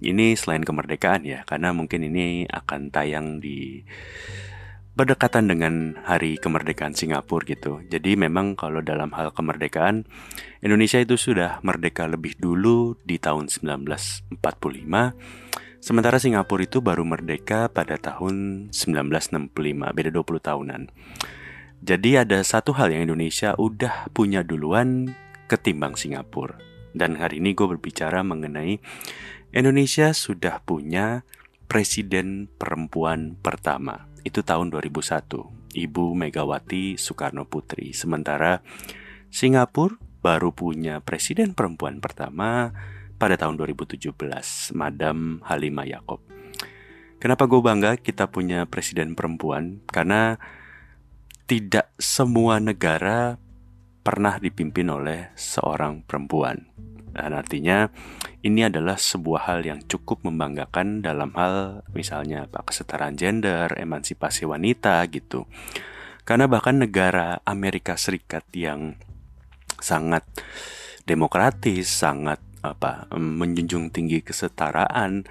Ini 0.00 0.38
selain 0.38 0.64
kemerdekaan 0.64 1.28
ya, 1.28 1.44
karena 1.44 1.74
mungkin 1.76 2.06
ini 2.06 2.48
akan 2.48 2.88
tayang 2.88 3.44
di 3.44 3.82
berdekatan 4.96 5.46
dengan 5.52 6.00
hari 6.02 6.40
kemerdekaan 6.40 6.96
Singapura 6.96 7.44
gitu. 7.44 7.84
Jadi 7.86 8.16
memang 8.16 8.56
kalau 8.56 8.80
dalam 8.80 9.12
hal 9.12 9.30
kemerdekaan 9.30 10.08
Indonesia 10.64 10.98
itu 10.98 11.20
sudah 11.20 11.60
merdeka 11.60 12.08
lebih 12.08 12.40
dulu 12.40 12.96
di 13.04 13.20
tahun 13.20 13.46
1945 13.46 14.32
sementara 15.78 16.18
Singapura 16.22 16.66
itu 16.66 16.78
baru 16.82 17.02
merdeka 17.06 17.70
pada 17.70 17.98
tahun 17.98 18.68
1965, 18.70 19.50
beda 19.94 20.10
20 20.12 20.22
tahunan. 20.38 20.82
Jadi 21.78 22.10
ada 22.18 22.42
satu 22.42 22.74
hal 22.74 22.90
yang 22.90 23.10
Indonesia 23.10 23.54
udah 23.54 24.10
punya 24.10 24.42
duluan 24.42 25.14
ketimbang 25.46 25.94
Singapura. 25.94 26.58
Dan 26.90 27.14
hari 27.14 27.38
ini 27.38 27.54
gue 27.54 27.66
berbicara 27.70 28.26
mengenai 28.26 28.82
Indonesia 29.54 30.10
sudah 30.10 30.58
punya 30.66 31.22
presiden 31.70 32.50
perempuan 32.58 33.38
pertama 33.38 34.08
itu 34.26 34.42
tahun 34.42 34.74
2001, 34.74 35.78
Ibu 35.78 36.04
Megawati 36.18 36.98
Soekarno 36.98 37.46
Putri. 37.46 37.94
Sementara 37.94 38.60
Singapura 39.30 39.96
baru 40.18 40.50
punya 40.50 40.98
presiden 41.00 41.54
perempuan 41.54 42.02
pertama 42.02 42.74
pada 43.18 43.34
tahun 43.34 43.58
2017, 43.58 44.14
Madam 44.78 45.42
Halimah 45.42 45.86
Yacob. 45.90 46.22
Kenapa 47.18 47.50
gue 47.50 47.58
bangga 47.58 47.98
kita 47.98 48.30
punya 48.30 48.62
presiden 48.70 49.18
perempuan? 49.18 49.82
Karena 49.90 50.38
tidak 51.50 51.90
semua 51.98 52.62
negara 52.62 53.42
pernah 54.06 54.38
dipimpin 54.38 54.86
oleh 54.86 55.34
seorang 55.34 56.06
perempuan. 56.06 56.70
Dan 57.10 57.34
artinya 57.34 57.90
ini 58.46 58.62
adalah 58.62 58.94
sebuah 58.94 59.50
hal 59.50 59.66
yang 59.66 59.82
cukup 59.82 60.22
membanggakan 60.22 61.02
dalam 61.02 61.34
hal 61.34 61.82
misalnya 61.90 62.46
apa 62.46 62.62
kesetaraan 62.62 63.18
gender, 63.18 63.74
emansipasi 63.74 64.46
wanita 64.46 65.02
gitu. 65.10 65.50
Karena 66.22 66.46
bahkan 66.46 66.78
negara 66.78 67.42
Amerika 67.42 67.98
Serikat 67.98 68.46
yang 68.54 68.94
sangat 69.82 70.22
demokratis, 71.02 71.90
sangat 71.90 72.38
apa 72.72 73.08
menjunjung 73.16 73.88
tinggi 73.88 74.20
kesetaraan, 74.20 75.24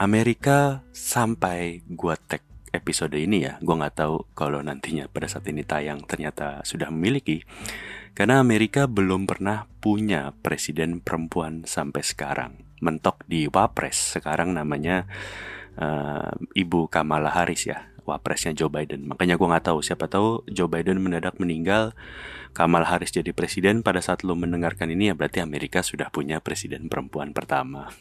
Amerika 0.00 0.80
sampai 0.96 1.84
gua 1.84 2.16
tag 2.16 2.40
episode 2.70 3.18
ini 3.18 3.44
ya, 3.44 3.58
gua 3.60 3.84
nggak 3.84 3.96
tahu 4.00 4.16
kalau 4.32 4.62
nantinya 4.62 5.10
pada 5.10 5.26
saat 5.28 5.44
ini 5.50 5.66
tayang 5.66 6.06
ternyata 6.06 6.64
sudah 6.64 6.88
memiliki. 6.88 7.42
Karena 8.10 8.42
Amerika 8.42 8.90
belum 8.90 9.24
pernah 9.24 9.70
punya 9.78 10.34
presiden 10.42 10.98
perempuan 10.98 11.64
sampai 11.64 12.02
sekarang. 12.02 12.52
Mentok 12.80 13.22
di 13.28 13.46
Wapres, 13.46 14.16
sekarang 14.18 14.56
namanya 14.56 15.04
uh, 15.76 16.32
Ibu 16.56 16.88
Kamala 16.88 17.30
Harris 17.30 17.68
ya, 17.68 17.89
Wapresnya 18.10 18.52
Joe 18.52 18.68
Biden. 18.68 19.06
Makanya 19.06 19.38
gue 19.38 19.46
nggak 19.46 19.70
tahu, 19.70 19.78
siapa 19.80 20.10
tahu 20.10 20.42
Joe 20.50 20.66
Biden 20.66 20.98
mendadak 20.98 21.38
meninggal, 21.38 21.94
Kamala 22.50 22.90
Harris 22.90 23.14
jadi 23.14 23.30
presiden. 23.30 23.86
Pada 23.86 24.02
saat 24.02 24.26
lo 24.26 24.34
mendengarkan 24.34 24.90
ini 24.90 25.10
ya 25.10 25.14
berarti 25.14 25.38
Amerika 25.38 25.86
sudah 25.86 26.10
punya 26.10 26.42
presiden 26.42 26.90
perempuan 26.90 27.30
pertama. 27.30 27.86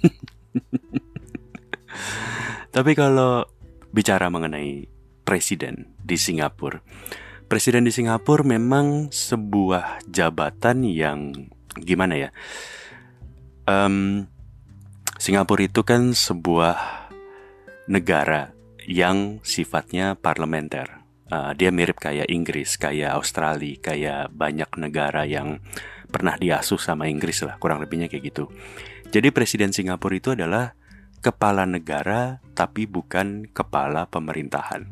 Tapi 2.75 2.91
kalau 2.97 3.45
bicara 3.93 4.33
mengenai 4.33 4.89
presiden 5.25 5.93
di 6.01 6.17
Singapura, 6.17 6.81
Presiden 7.49 7.81
di 7.81 7.89
Singapura 7.89 8.45
memang 8.45 9.09
sebuah 9.09 10.05
jabatan 10.05 10.85
yang 10.85 11.33
gimana 11.81 12.13
ya? 12.13 12.29
Um, 13.65 14.29
Singapura 15.17 15.65
itu 15.65 15.81
kan 15.81 16.13
sebuah 16.13 16.77
negara 17.89 18.53
yang 18.89 19.37
sifatnya 19.45 20.17
parlementer. 20.17 21.05
Uh, 21.29 21.53
dia 21.53 21.69
mirip 21.69 22.01
kayak 22.01 22.25
Inggris, 22.25 22.73
kayak 22.81 23.13
Australia, 23.13 23.77
kayak 23.77 24.33
banyak 24.33 24.65
negara 24.81 25.29
yang 25.29 25.61
pernah 26.09 26.33
diasuh 26.33 26.81
sama 26.81 27.05
Inggris 27.05 27.45
lah, 27.45 27.61
kurang 27.61 27.85
lebihnya 27.85 28.09
kayak 28.09 28.33
gitu. 28.33 28.49
Jadi 29.13 29.29
presiden 29.29 29.69
Singapura 29.69 30.17
itu 30.17 30.33
adalah 30.33 30.73
kepala 31.21 31.69
negara 31.69 32.41
tapi 32.55 32.87
bukan 32.89 33.51
kepala 33.51 34.07
pemerintahan 34.07 34.87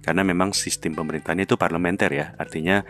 karena 0.00 0.22
memang 0.22 0.54
sistem 0.54 0.94
pemerintahannya 0.94 1.50
itu 1.50 1.58
parlementer 1.58 2.10
ya 2.14 2.26
artinya 2.38 2.86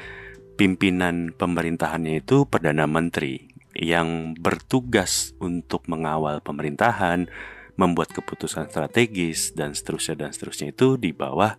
pimpinan 0.60 1.32
pemerintahannya 1.32 2.20
itu 2.20 2.44
perdana 2.44 2.84
menteri 2.84 3.48
yang 3.74 4.36
bertugas 4.36 5.32
untuk 5.40 5.88
mengawal 5.88 6.44
pemerintahan 6.44 7.26
membuat 7.74 8.14
keputusan 8.14 8.70
strategis 8.70 9.54
dan 9.54 9.74
seterusnya 9.74 10.26
dan 10.26 10.30
seterusnya 10.30 10.70
itu 10.70 10.94
di 10.94 11.10
bawah 11.10 11.58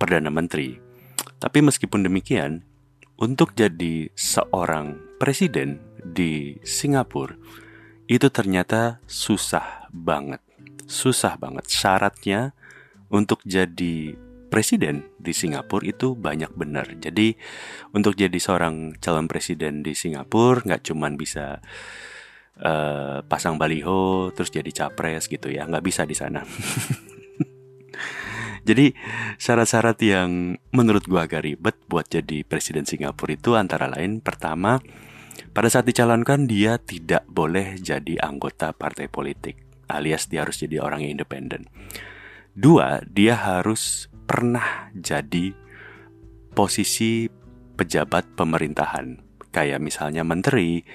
perdana 0.00 0.32
menteri. 0.32 0.80
Tapi 1.40 1.58
meskipun 1.60 2.04
demikian 2.04 2.64
untuk 3.20 3.52
jadi 3.54 4.10
seorang 4.16 5.18
presiden 5.20 5.80
di 6.04 6.56
Singapura 6.64 7.36
itu 8.04 8.28
ternyata 8.28 9.00
susah 9.08 9.88
banget. 9.92 10.40
Susah 10.84 11.40
banget. 11.40 11.64
Syaratnya 11.68 12.52
untuk 13.08 13.40
jadi 13.48 14.12
presiden 14.52 15.08
di 15.16 15.32
Singapura 15.32 15.88
itu 15.88 16.12
banyak 16.12 16.52
benar. 16.52 16.86
Jadi 17.00 17.34
untuk 17.96 18.14
jadi 18.14 18.36
seorang 18.36 19.00
calon 19.00 19.26
presiden 19.26 19.80
di 19.80 19.96
Singapura 19.96 20.62
nggak 20.62 20.92
cuman 20.92 21.16
bisa 21.16 21.64
uh, 22.60 23.24
pasang 23.26 23.58
baliho 23.58 24.30
terus 24.36 24.52
jadi 24.52 24.70
capres 24.70 25.26
gitu 25.26 25.50
ya, 25.50 25.66
nggak 25.66 25.84
bisa 25.84 26.04
di 26.04 26.14
sana. 26.14 26.44
jadi 28.68 28.94
syarat-syarat 29.40 29.98
yang 30.04 30.60
menurut 30.70 31.08
gua 31.08 31.26
agak 31.26 31.42
ribet 31.42 31.76
buat 31.88 32.06
jadi 32.06 32.46
presiden 32.46 32.86
Singapura 32.86 33.34
itu 33.34 33.58
antara 33.58 33.90
lain 33.90 34.22
pertama 34.22 34.78
pada 35.54 35.70
saat 35.70 35.86
dicalonkan 35.86 36.46
dia 36.46 36.78
tidak 36.78 37.26
boleh 37.30 37.78
jadi 37.78 38.18
anggota 38.22 38.74
partai 38.74 39.06
politik 39.06 39.64
alias 39.88 40.28
dia 40.28 40.44
harus 40.44 40.60
jadi 40.60 40.80
orang 40.80 41.04
yang 41.04 41.20
independen. 41.20 41.68
Dua, 42.54 43.02
dia 43.10 43.34
harus 43.34 44.06
pernah 44.24 44.88
jadi 44.94 45.52
posisi 46.54 47.26
pejabat 47.74 48.38
pemerintahan, 48.38 49.18
kayak 49.50 49.82
misalnya 49.82 50.22
menteri, 50.22 50.86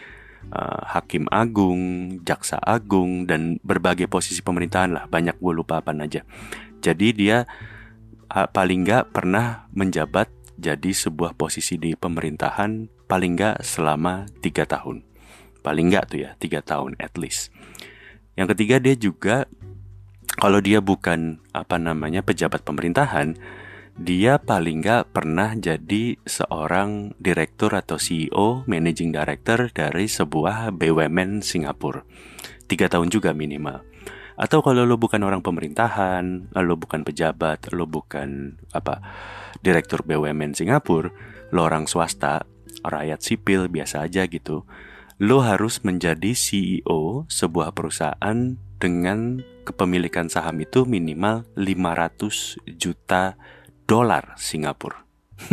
uh, 0.54 0.82
hakim 0.98 1.26
agung, 1.30 2.18
jaksa 2.26 2.58
agung, 2.62 3.26
dan 3.26 3.58
berbagai 3.62 4.10
posisi 4.10 4.42
pemerintahan 4.42 4.92
lah. 4.94 5.04
Banyak 5.10 5.38
gue 5.38 5.54
lupa 5.54 5.82
apa 5.82 5.94
aja. 5.96 6.26
Jadi 6.80 7.08
dia 7.14 7.46
uh, 8.32 8.48
paling 8.50 8.86
nggak 8.86 9.14
pernah 9.14 9.70
menjabat 9.74 10.30
jadi 10.60 10.92
sebuah 10.92 11.40
posisi 11.40 11.80
di 11.80 11.96
pemerintahan 11.96 13.08
paling 13.08 13.32
nggak 13.40 13.64
selama 13.64 14.28
tiga 14.44 14.68
tahun. 14.68 15.08
Paling 15.64 15.86
nggak 15.92 16.06
tuh 16.12 16.20
ya 16.28 16.30
tiga 16.36 16.60
tahun 16.60 17.00
at 17.00 17.16
least. 17.16 17.52
Yang 18.36 18.56
ketiga 18.56 18.76
dia 18.80 18.96
juga 18.96 19.48
kalau 20.40 20.64
dia 20.64 20.80
bukan 20.80 21.44
apa 21.52 21.76
namanya 21.76 22.24
pejabat 22.24 22.64
pemerintahan, 22.64 23.36
dia 24.00 24.40
paling 24.40 24.80
nggak 24.80 25.12
pernah 25.12 25.52
jadi 25.60 26.16
seorang 26.24 27.20
direktur 27.20 27.76
atau 27.76 28.00
CEO, 28.00 28.64
managing 28.64 29.12
director 29.12 29.68
dari 29.76 30.08
sebuah 30.08 30.72
BUMN 30.72 31.44
Singapura. 31.44 32.08
Tiga 32.64 32.88
tahun 32.88 33.12
juga 33.12 33.36
minimal. 33.36 33.84
Atau 34.40 34.64
kalau 34.64 34.88
lo 34.88 34.96
bukan 34.96 35.20
orang 35.20 35.44
pemerintahan, 35.44 36.56
lo 36.56 36.80
bukan 36.80 37.04
pejabat, 37.04 37.76
lo 37.76 37.84
bukan 37.92 38.56
apa 38.72 39.04
direktur 39.60 40.08
BUMN 40.08 40.56
Singapura, 40.56 41.12
lo 41.52 41.68
orang 41.68 41.84
swasta, 41.84 42.48
rakyat 42.88 43.20
sipil 43.20 43.68
biasa 43.68 44.08
aja 44.08 44.24
gitu. 44.32 44.64
Lo 45.20 45.44
harus 45.44 45.84
menjadi 45.84 46.32
CEO 46.32 47.28
sebuah 47.28 47.76
perusahaan 47.76 48.56
dengan 48.80 49.44
kepemilikan 49.68 50.32
saham 50.32 50.64
itu 50.64 50.88
minimal 50.88 51.44
500 51.60 52.64
juta 52.80 53.36
dolar 53.90 54.38
Singapura. 54.38 55.02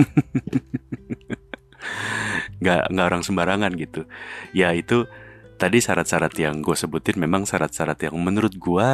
nggak 2.61 2.93
nggak 2.93 3.07
orang 3.09 3.25
sembarangan 3.25 3.73
gitu. 3.81 4.05
Ya 4.53 4.77
itu 4.77 5.09
tadi 5.57 5.81
syarat-syarat 5.81 6.37
yang 6.37 6.61
gue 6.61 6.77
sebutin 6.77 7.17
memang 7.17 7.49
syarat-syarat 7.49 7.97
yang 8.05 8.17
menurut 8.21 8.53
gue 8.61 8.89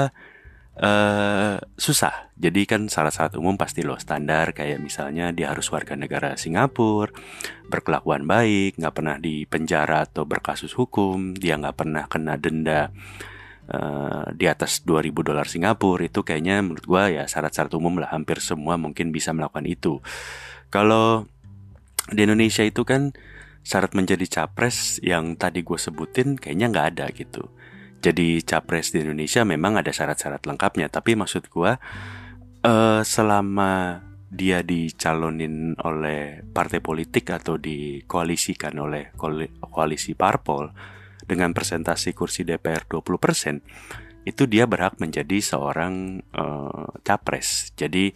uh, 0.78 1.56
susah. 1.74 2.30
Jadi 2.38 2.62
kan 2.70 2.86
syarat-syarat 2.86 3.34
umum 3.34 3.58
pasti 3.58 3.82
lo 3.82 3.98
standar 3.98 4.54
kayak 4.54 4.78
misalnya 4.78 5.34
dia 5.34 5.50
harus 5.50 5.66
warga 5.74 5.98
negara 5.98 6.38
Singapura, 6.38 7.10
berkelakuan 7.66 8.24
baik, 8.30 8.78
nggak 8.78 8.94
pernah 8.94 9.16
di 9.18 9.42
penjara 9.50 10.06
atau 10.06 10.22
berkasus 10.22 10.72
hukum, 10.78 11.34
dia 11.34 11.58
nggak 11.58 11.76
pernah 11.76 12.06
kena 12.06 12.38
denda 12.38 12.94
uh, 13.72 14.28
di 14.36 14.46
atas 14.46 14.84
2000 14.84 15.10
dolar 15.24 15.48
Singapura 15.48 16.04
itu 16.04 16.20
kayaknya 16.20 16.60
menurut 16.60 16.84
gue 16.84 17.02
ya 17.16 17.24
syarat-syarat 17.24 17.72
umum 17.72 17.98
lah 17.98 18.12
hampir 18.12 18.38
semua 18.38 18.76
mungkin 18.76 19.10
bisa 19.10 19.32
melakukan 19.32 19.64
itu. 19.64 20.04
Kalau 20.68 21.26
di 22.12 22.20
Indonesia 22.28 22.62
itu 22.62 22.84
kan 22.84 23.16
syarat 23.62 23.94
menjadi 23.94 24.26
capres 24.26 24.98
yang 25.00 25.38
tadi 25.38 25.62
gue 25.62 25.78
sebutin 25.78 26.34
kayaknya 26.34 26.66
nggak 26.70 26.86
ada 26.94 27.06
gitu. 27.14 27.46
jadi 28.02 28.42
capres 28.42 28.90
di 28.90 28.98
Indonesia 28.98 29.46
memang 29.46 29.78
ada 29.78 29.94
syarat-syarat 29.94 30.42
lengkapnya 30.42 30.90
tapi 30.90 31.14
maksud 31.14 31.46
gua 31.46 31.78
uh, 32.66 32.98
selama 33.06 34.02
dia 34.26 34.66
dicalonin 34.66 35.78
oleh 35.78 36.42
partai 36.50 36.82
politik 36.82 37.30
atau 37.30 37.54
dikoalisikan 37.62 38.74
oleh 38.82 39.14
koalisi 39.70 40.18
parpol 40.18 40.74
dengan 41.24 41.54
presentasi 41.54 42.12
kursi 42.12 42.42
DPR 42.42 42.86
20%, 42.86 44.22
itu 44.22 44.46
dia 44.46 44.70
berhak 44.70 45.02
menjadi 45.02 45.42
seorang 45.42 46.22
uh, 46.34 46.94
capres. 47.02 47.74
Jadi 47.74 48.14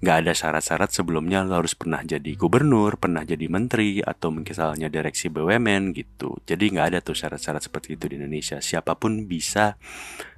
nggak 0.00 0.16
ada 0.24 0.32
syarat-syarat 0.32 0.90
sebelumnya 0.92 1.44
lo 1.44 1.60
harus 1.60 1.76
pernah 1.76 2.00
jadi 2.00 2.32
gubernur, 2.36 2.96
pernah 2.96 3.20
jadi 3.20 3.44
menteri, 3.48 4.00
atau 4.00 4.32
misalnya 4.32 4.88
direksi 4.88 5.28
BUMN 5.28 5.92
gitu. 5.92 6.40
Jadi 6.48 6.72
nggak 6.72 6.86
ada 6.96 6.98
tuh 7.04 7.16
syarat-syarat 7.16 7.68
seperti 7.68 8.00
itu 8.00 8.08
di 8.08 8.16
Indonesia. 8.16 8.60
Siapa 8.64 8.96
pun 8.96 9.28
bisa 9.28 9.76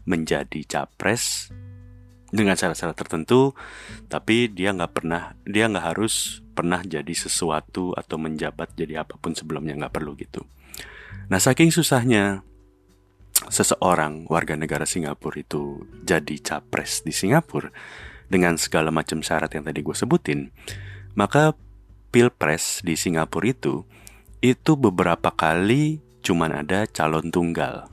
menjadi 0.02 0.66
capres 0.66 1.54
dengan 2.28 2.58
syarat-syarat 2.58 2.98
tertentu, 2.98 3.54
tapi 4.10 4.50
dia 4.50 4.74
nggak 4.74 4.92
pernah, 4.92 5.32
dia 5.46 5.70
nggak 5.70 5.86
harus 5.94 6.44
pernah 6.52 6.82
jadi 6.82 7.14
sesuatu 7.14 7.94
atau 7.94 8.18
menjabat 8.18 8.74
jadi 8.74 9.06
apa 9.06 9.14
pun 9.14 9.30
sebelumnya 9.32 9.78
nggak 9.78 9.94
perlu 9.94 10.18
gitu. 10.18 10.42
Nah 11.28 11.36
saking 11.36 11.68
susahnya 11.68 12.40
seseorang 13.52 14.24
warga 14.32 14.56
negara 14.56 14.88
Singapura 14.88 15.44
itu 15.44 15.84
jadi 16.00 16.40
capres 16.40 17.04
di 17.04 17.12
Singapura 17.12 17.68
dengan 18.32 18.56
segala 18.56 18.88
macam 18.88 19.20
syarat 19.20 19.52
yang 19.52 19.64
tadi 19.64 19.84
gue 19.84 19.96
sebutin, 19.96 20.48
maka 21.16 21.52
pilpres 22.08 22.80
di 22.80 22.96
Singapura 22.96 23.52
itu 23.52 23.84
itu 24.40 24.72
beberapa 24.80 25.28
kali 25.28 26.00
cuman 26.24 26.64
ada 26.64 26.88
calon 26.88 27.28
tunggal. 27.28 27.88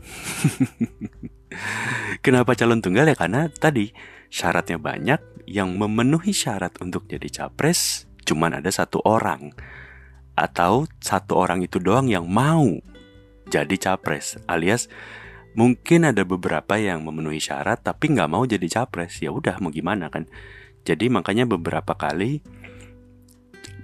Kenapa 2.25 2.55
calon 2.55 2.79
tunggal 2.83 3.11
ya? 3.11 3.15
Karena 3.15 3.47
tadi 3.47 3.91
syaratnya 4.31 4.79
banyak, 4.79 5.47
yang 5.47 5.77
memenuhi 5.77 6.33
syarat 6.33 6.75
untuk 6.81 7.05
jadi 7.07 7.27
capres 7.31 8.09
cuman 8.25 8.59
ada 8.59 8.71
satu 8.71 9.03
orang. 9.03 9.53
Atau 10.35 10.87
satu 10.99 11.39
orang 11.39 11.63
itu 11.63 11.79
doang 11.79 12.11
yang 12.11 12.27
mau 12.27 12.94
jadi 13.49 13.75
capres 13.77 14.41
alias 14.49 14.89
mungkin 15.55 16.03
ada 16.03 16.21
beberapa 16.27 16.75
yang 16.75 17.01
memenuhi 17.01 17.39
syarat 17.39 17.81
tapi 17.81 18.11
nggak 18.11 18.29
mau 18.29 18.43
jadi 18.43 18.67
capres. 18.67 19.23
Ya 19.23 19.31
udah 19.31 19.57
mau 19.63 19.71
gimana 19.71 20.11
kan? 20.11 20.27
Jadi 20.85 21.09
makanya 21.09 21.49
beberapa 21.49 21.97
kali 21.97 22.43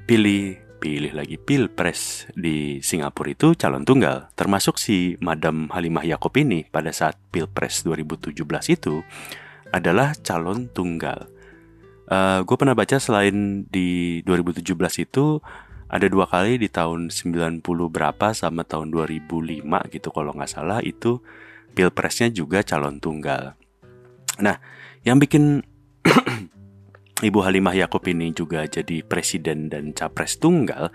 pilih 0.05 0.59
pilih 0.81 1.13
lagi 1.13 1.37
pilpres 1.37 2.25
di 2.33 2.83
Singapura 2.83 3.31
itu 3.31 3.55
calon 3.55 3.87
tunggal. 3.87 4.29
Termasuk 4.35 4.77
si 4.77 5.15
Madam 5.23 5.71
Halimah 5.71 6.05
Yakob 6.05 6.35
ini 6.37 6.67
pada 6.67 6.91
saat 6.91 7.17
pilpres 7.31 7.87
2017 7.87 8.33
itu 8.69 9.01
adalah 9.71 10.13
calon 10.19 10.67
tunggal. 10.69 11.31
Uh, 12.11 12.17
eh, 12.17 12.39
gue 12.43 12.55
pernah 12.59 12.75
baca 12.75 12.99
selain 12.99 13.63
di 13.71 14.19
2017 14.27 14.67
itu 15.07 15.39
ada 15.91 16.07
dua 16.07 16.23
kali 16.23 16.55
di 16.55 16.71
tahun 16.71 17.11
90 17.11 17.59
berapa 17.67 18.31
sama 18.31 18.63
tahun 18.63 18.95
2005 18.95 19.59
gitu 19.91 20.09
kalau 20.15 20.31
nggak 20.31 20.47
salah 20.47 20.79
itu 20.79 21.19
pilpresnya 21.75 22.31
juga 22.31 22.63
calon 22.63 23.03
tunggal. 23.03 23.59
Nah, 24.39 24.55
yang 25.03 25.19
bikin 25.19 25.59
Ibu 27.27 27.39
Halimah 27.43 27.75
Yakub 27.75 28.01
ini 28.07 28.31
juga 28.31 28.63
jadi 28.65 29.03
presiden 29.03 29.67
dan 29.67 29.91
capres 29.91 30.39
tunggal, 30.39 30.89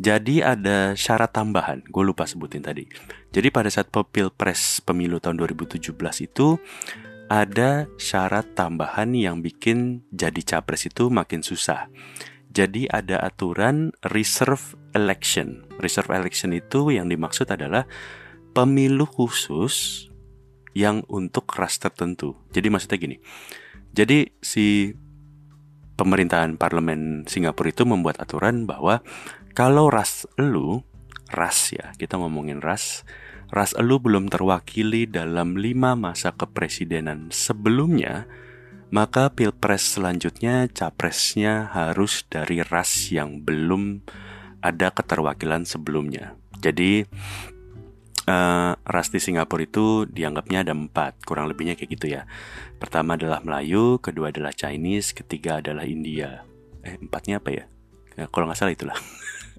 jadi 0.00 0.56
ada 0.56 0.96
syarat 0.96 1.36
tambahan, 1.36 1.84
gue 1.84 2.02
lupa 2.02 2.24
sebutin 2.24 2.64
tadi. 2.64 2.88
Jadi 3.30 3.48
pada 3.52 3.68
saat 3.68 3.92
pilpres 3.92 4.80
pemilu 4.82 5.20
tahun 5.20 5.38
2017 5.38 5.92
itu 6.24 6.56
ada 7.30 7.86
syarat 8.00 8.56
tambahan 8.58 9.12
yang 9.14 9.44
bikin 9.44 10.02
jadi 10.10 10.40
capres 10.42 10.88
itu 10.88 11.12
makin 11.12 11.44
susah. 11.44 11.86
Jadi 12.52 12.84
ada 12.92 13.16
aturan 13.24 13.96
reserve 14.12 14.76
election. 14.92 15.64
Reserve 15.80 16.12
election 16.12 16.52
itu 16.52 16.92
yang 16.92 17.08
dimaksud 17.08 17.48
adalah 17.48 17.88
pemilu 18.52 19.08
khusus 19.08 20.06
yang 20.76 21.00
untuk 21.08 21.48
ras 21.56 21.80
tertentu. 21.80 22.36
Jadi 22.52 22.68
maksudnya 22.68 22.98
gini. 23.00 23.16
Jadi 23.92 24.28
si 24.44 24.92
pemerintahan 25.96 26.56
parlemen 26.60 27.24
Singapura 27.28 27.72
itu 27.72 27.84
membuat 27.88 28.20
aturan 28.20 28.68
bahwa 28.68 29.00
kalau 29.52 29.92
ras 29.92 30.24
elu, 30.40 30.80
ras 31.32 31.72
ya, 31.72 31.92
kita 32.00 32.16
ngomongin 32.16 32.64
ras, 32.64 33.04
ras 33.52 33.76
elu 33.76 34.00
belum 34.00 34.32
terwakili 34.32 35.04
dalam 35.04 35.60
lima 35.60 35.92
masa 35.92 36.32
kepresidenan 36.32 37.28
sebelumnya, 37.28 38.24
maka 38.92 39.32
pilpres 39.32 39.96
selanjutnya 39.96 40.68
capresnya 40.68 41.72
harus 41.72 42.28
dari 42.28 42.60
ras 42.60 43.08
yang 43.08 43.40
belum 43.40 44.04
ada 44.60 44.92
keterwakilan 44.92 45.64
sebelumnya. 45.64 46.36
Jadi 46.60 47.08
uh, 48.28 48.72
ras 48.76 49.08
di 49.08 49.18
Singapura 49.18 49.64
itu 49.64 50.04
dianggapnya 50.04 50.68
ada 50.68 50.76
empat, 50.76 51.24
kurang 51.24 51.48
lebihnya 51.48 51.74
kayak 51.74 51.90
gitu 51.96 52.06
ya. 52.12 52.28
Pertama 52.76 53.16
adalah 53.16 53.40
Melayu, 53.40 53.96
kedua 53.98 54.28
adalah 54.28 54.52
Chinese, 54.52 55.16
ketiga 55.16 55.64
adalah 55.64 55.88
India. 55.88 56.44
Eh 56.84 57.00
empatnya 57.00 57.40
apa 57.40 57.50
ya? 57.50 57.64
ya 58.12 58.28
kalau 58.28 58.44
nggak 58.44 58.60
salah 58.60 58.76
itulah. 58.76 58.98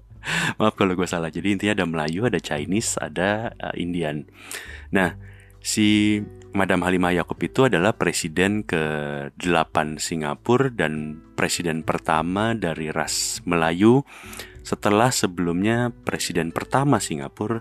Maaf 0.62 0.78
kalau 0.78 0.94
gue 0.94 1.08
salah. 1.10 1.28
Jadi 1.28 1.58
intinya 1.58 1.74
ada 1.82 1.86
Melayu, 1.90 2.24
ada 2.24 2.38
Chinese, 2.38 2.96
ada 3.02 3.50
uh, 3.60 3.74
Indian. 3.74 4.24
Nah, 4.94 5.18
si 5.58 6.20
Madam 6.54 6.86
Halimah 6.86 7.10
Yacob 7.10 7.42
itu 7.42 7.66
adalah 7.66 7.98
presiden 7.98 8.62
ke-8 8.62 9.98
Singapura 9.98 10.70
dan 10.70 11.18
presiden 11.34 11.82
pertama 11.82 12.54
dari 12.54 12.94
ras 12.94 13.42
Melayu. 13.42 14.06
Setelah 14.62 15.10
sebelumnya 15.10 15.90
presiden 16.06 16.54
pertama 16.54 17.02
Singapura 17.02 17.58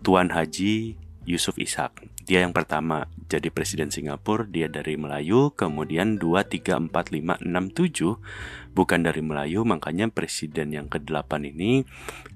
Tuan 0.00 0.32
Haji 0.32 0.96
Yusuf 1.28 1.60
Ishak. 1.60 2.02
Dia 2.24 2.46
yang 2.46 2.54
pertama 2.54 3.10
jadi 3.30 3.50
presiden 3.50 3.94
Singapura, 3.94 4.46
dia 4.46 4.66
dari 4.66 4.98
Melayu, 4.98 5.54
kemudian 5.54 6.18
2, 6.18 6.46
3, 6.46 6.90
4, 6.90 6.90
5, 6.90 7.42
6, 7.42 7.46
7 7.46 8.74
bukan 8.74 9.00
dari 9.02 9.22
Melayu, 9.22 9.66
makanya 9.66 10.10
presiden 10.10 10.74
yang 10.74 10.86
ke-8 10.86 11.50
ini 11.50 11.86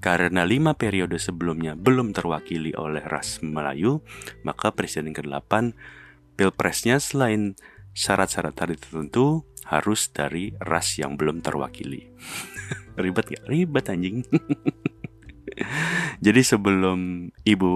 karena 0.03 0.43
lima 0.43 0.75
periode 0.75 1.15
sebelumnya 1.19 1.79
belum 1.79 2.11
terwakili 2.11 2.75
oleh 2.75 3.03
ras 3.03 3.39
Melayu, 3.43 4.03
maka 4.43 4.71
presiden 4.75 5.15
ke-8 5.15 5.75
pilpresnya 6.35 6.99
selain 6.99 7.55
syarat-syarat 7.95 8.53
tadi 8.53 8.75
tertentu 8.75 9.47
harus 9.65 10.11
dari 10.11 10.53
ras 10.61 10.99
yang 10.99 11.15
belum 11.15 11.41
terwakili. 11.41 12.11
Ribet 13.01 13.25
gak? 13.31 13.43
Ribet 13.47 13.85
anjing. 13.89 14.21
Jadi 16.25 16.41
sebelum 16.43 17.31
Ibu 17.47 17.73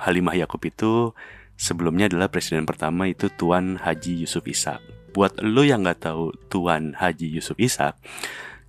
Halimah 0.00 0.36
Yakub 0.36 0.60
itu 0.66 1.12
sebelumnya 1.60 2.08
adalah 2.08 2.32
presiden 2.32 2.64
pertama 2.64 3.08
itu 3.08 3.28
Tuan 3.34 3.76
Haji 3.76 4.24
Yusuf 4.24 4.44
Ishak. 4.48 4.80
Buat 5.12 5.42
lo 5.42 5.66
yang 5.66 5.82
nggak 5.84 6.06
tahu 6.06 6.32
Tuan 6.48 6.94
Haji 6.96 7.28
Yusuf 7.28 7.58
Ishak, 7.58 7.98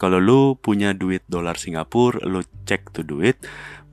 kalau 0.02 0.18
lo 0.18 0.58
punya 0.58 0.98
duit 0.98 1.22
dolar 1.30 1.62
Singapura, 1.62 2.26
lo 2.26 2.42
cek 2.66 2.90
tuh 2.90 3.06
duit, 3.06 3.38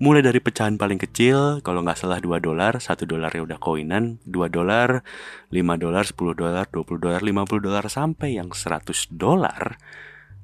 mulai 0.01 0.25
dari 0.25 0.41
pecahan 0.41 0.81
paling 0.81 0.97
kecil, 0.97 1.61
kalau 1.61 1.85
nggak 1.85 2.01
salah 2.01 2.17
2 2.17 2.41
dolar, 2.41 2.81
1 2.81 3.05
dolar 3.05 3.29
ya 3.29 3.45
udah 3.45 3.61
koinan, 3.61 4.17
2 4.25 4.49
dolar, 4.49 5.05
5 5.53 5.77
dolar, 5.77 6.09
10 6.09 6.33
dolar, 6.33 6.65
20 6.73 6.97
dolar, 6.97 7.21
50 7.21 7.61
dolar, 7.61 7.85
sampai 7.93 8.41
yang 8.41 8.49
100 8.57 9.11
dolar, 9.13 9.77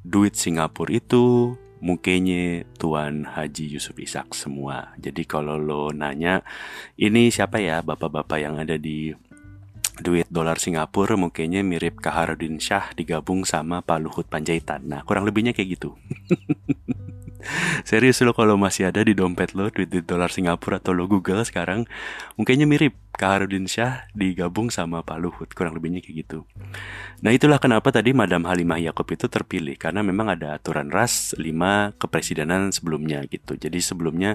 duit 0.05 0.37
Singapura 0.37 0.93
itu 0.93 1.57
mukanya 1.85 2.65
Tuan 2.81 3.29
Haji 3.29 3.77
Yusuf 3.77 4.01
Ishak 4.01 4.33
semua. 4.33 4.97
Jadi 4.97 5.29
kalau 5.29 5.61
lo 5.61 5.93
nanya 5.93 6.41
ini 6.97 7.29
siapa 7.29 7.61
ya 7.61 7.85
bapak-bapak 7.85 8.39
yang 8.41 8.57
ada 8.57 8.81
di 8.81 9.13
duit 10.01 10.27
dolar 10.33 10.57
Singapura 10.57 11.15
mukanya 11.15 11.61
mirip 11.61 12.01
Kaharudin 12.01 12.57
Shah 12.59 12.91
digabung 12.97 13.45
sama 13.45 13.85
Pak 13.85 14.01
Luhut 14.01 14.27
Panjaitan. 14.27 14.89
Nah 14.89 15.05
kurang 15.05 15.29
lebihnya 15.29 15.53
kayak 15.53 15.77
gitu. 15.77 15.93
Serius 17.83 18.21
lo 18.25 18.33
kalau 18.33 18.57
masih 18.57 18.89
ada 18.89 19.05
di 19.05 19.13
dompet 19.13 19.53
lo 19.53 19.69
duit, 19.71 19.89
duit 19.91 20.07
dolar 20.07 20.33
Singapura 20.33 20.81
atau 20.83 20.97
lo 20.97 21.07
Google 21.07 21.45
sekarang 21.45 21.87
mungkinnya 22.37 22.67
mirip 22.67 22.97
Kaharudin 23.15 23.71
Syah 23.71 24.11
digabung 24.11 24.75
sama 24.75 25.07
Pak 25.07 25.19
Luhut 25.23 25.51
kurang 25.55 25.79
lebihnya 25.79 26.03
kayak 26.03 26.27
gitu. 26.27 26.39
Nah 27.23 27.31
itulah 27.31 27.63
kenapa 27.63 27.95
tadi 27.95 28.11
Madam 28.11 28.43
Halimah 28.43 28.83
Yakob 28.83 29.07
itu 29.15 29.31
terpilih 29.31 29.79
karena 29.79 30.03
memang 30.03 30.35
ada 30.35 30.59
aturan 30.59 30.91
ras 30.91 31.31
5 31.39 31.95
kepresidenan 31.95 32.75
sebelumnya 32.75 33.23
gitu. 33.31 33.55
Jadi 33.55 33.79
sebelumnya 33.79 34.35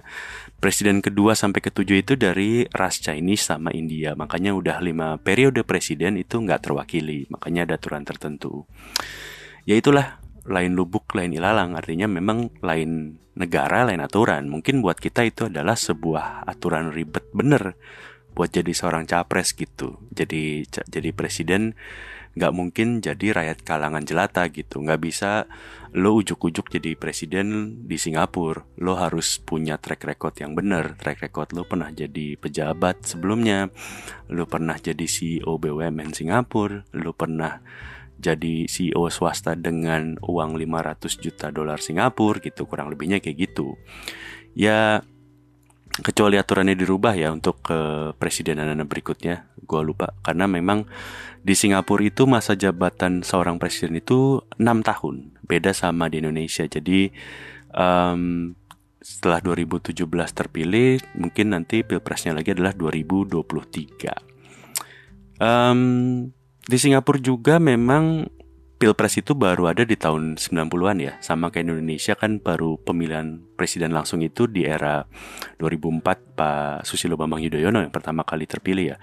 presiden 0.64 1.04
kedua 1.04 1.36
sampai 1.36 1.60
ketujuh 1.60 1.98
itu 2.00 2.14
dari 2.16 2.64
ras 2.72 3.04
Chinese 3.04 3.52
sama 3.52 3.76
India. 3.76 4.16
Makanya 4.16 4.56
udah 4.56 4.80
lima 4.80 5.20
periode 5.20 5.68
presiden 5.68 6.16
itu 6.16 6.40
nggak 6.40 6.72
terwakili. 6.72 7.28
Makanya 7.28 7.68
ada 7.68 7.76
aturan 7.76 8.08
tertentu. 8.08 8.64
Ya 9.68 9.76
itulah 9.76 10.19
lain 10.46 10.76
lubuk, 10.78 11.12
lain 11.16 11.36
ilalang. 11.36 11.76
Artinya 11.76 12.08
memang 12.08 12.54
lain 12.64 13.20
negara, 13.40 13.88
lain 13.88 14.04
aturan. 14.04 14.52
Mungkin 14.52 14.84
buat 14.84 15.00
kita 15.00 15.24
itu 15.24 15.48
adalah 15.48 15.80
sebuah 15.80 16.44
aturan 16.46 16.92
ribet 16.92 17.32
bener 17.32 17.80
buat 18.36 18.52
jadi 18.52 18.72
seorang 18.72 19.04
capres 19.04 19.52
gitu. 19.52 20.00
Jadi 20.14 20.64
jadi 20.68 21.10
presiden 21.12 21.76
nggak 22.38 22.54
mungkin 22.54 23.02
jadi 23.02 23.36
rakyat 23.36 23.66
kalangan 23.66 24.06
jelata 24.06 24.48
gitu. 24.54 24.80
Nggak 24.80 25.02
bisa 25.02 25.50
lo 25.92 26.14
ujuk-ujuk 26.22 26.70
jadi 26.70 26.94
presiden 26.94 27.80
di 27.90 27.98
Singapura. 27.98 28.64
Lo 28.80 28.96
harus 28.96 29.42
punya 29.42 29.82
track 29.82 30.06
record 30.06 30.40
yang 30.40 30.54
benar. 30.54 30.94
Track 30.96 31.26
record 31.26 31.52
lo 31.58 31.66
pernah 31.66 31.90
jadi 31.90 32.38
pejabat 32.38 33.04
sebelumnya. 33.04 33.74
Lo 34.30 34.46
pernah 34.46 34.78
jadi 34.78 35.04
CEO 35.04 35.58
BUMN 35.58 36.14
Singapura. 36.14 36.86
Lo 36.96 37.12
pernah 37.18 37.60
jadi 38.20 38.68
CEO 38.68 39.08
swasta 39.08 39.56
dengan 39.56 40.20
uang 40.20 40.60
500 40.60 41.24
juta 41.24 41.48
dolar 41.50 41.80
Singapura 41.80 42.44
gitu 42.44 42.68
kurang 42.68 42.92
lebihnya 42.92 43.24
kayak 43.24 43.50
gitu. 43.50 43.80
Ya 44.54 45.02
kecuali 46.00 46.36
aturannya 46.40 46.76
dirubah 46.76 47.16
ya 47.16 47.32
untuk 47.32 47.64
ke 47.64 48.12
presidenan 48.20 48.76
berikutnya 48.84 49.48
gue 49.64 49.82
lupa. 49.82 50.12
Karena 50.20 50.46
memang 50.52 50.84
di 51.40 51.56
Singapura 51.56 52.04
itu 52.04 52.28
masa 52.28 52.60
jabatan 52.60 53.24
seorang 53.24 53.56
presiden 53.56 53.96
itu 53.96 54.44
enam 54.60 54.84
tahun 54.84 55.40
beda 55.48 55.72
sama 55.72 56.12
di 56.12 56.20
Indonesia. 56.20 56.68
Jadi 56.68 57.08
um, 57.72 58.52
setelah 59.00 59.40
2017 59.40 59.96
terpilih 60.36 61.00
mungkin 61.16 61.56
nanti 61.56 61.88
pilpresnya 61.88 62.36
lagi 62.36 62.52
adalah 62.52 62.76
2023 62.76 64.30
um, 65.40 65.80
di 66.70 66.78
Singapura 66.78 67.18
juga 67.18 67.58
memang 67.58 68.30
Pilpres 68.80 69.20
itu 69.20 69.36
baru 69.36 69.68
ada 69.68 69.84
di 69.84 70.00
tahun 70.00 70.40
90-an 70.40 70.98
ya. 71.04 71.14
Sama 71.20 71.52
kayak 71.52 71.68
Indonesia 71.68 72.16
kan 72.16 72.40
baru 72.40 72.80
pemilihan 72.80 73.44
presiden 73.60 73.92
langsung 73.92 74.24
itu 74.24 74.48
di 74.48 74.64
era 74.64 75.04
2004 75.60 76.40
Pak 76.40 76.88
Susilo 76.88 77.20
Bambang 77.20 77.44
Yudhoyono 77.44 77.84
yang 77.84 77.92
pertama 77.92 78.24
kali 78.24 78.48
terpilih 78.48 78.96
ya. 78.96 78.98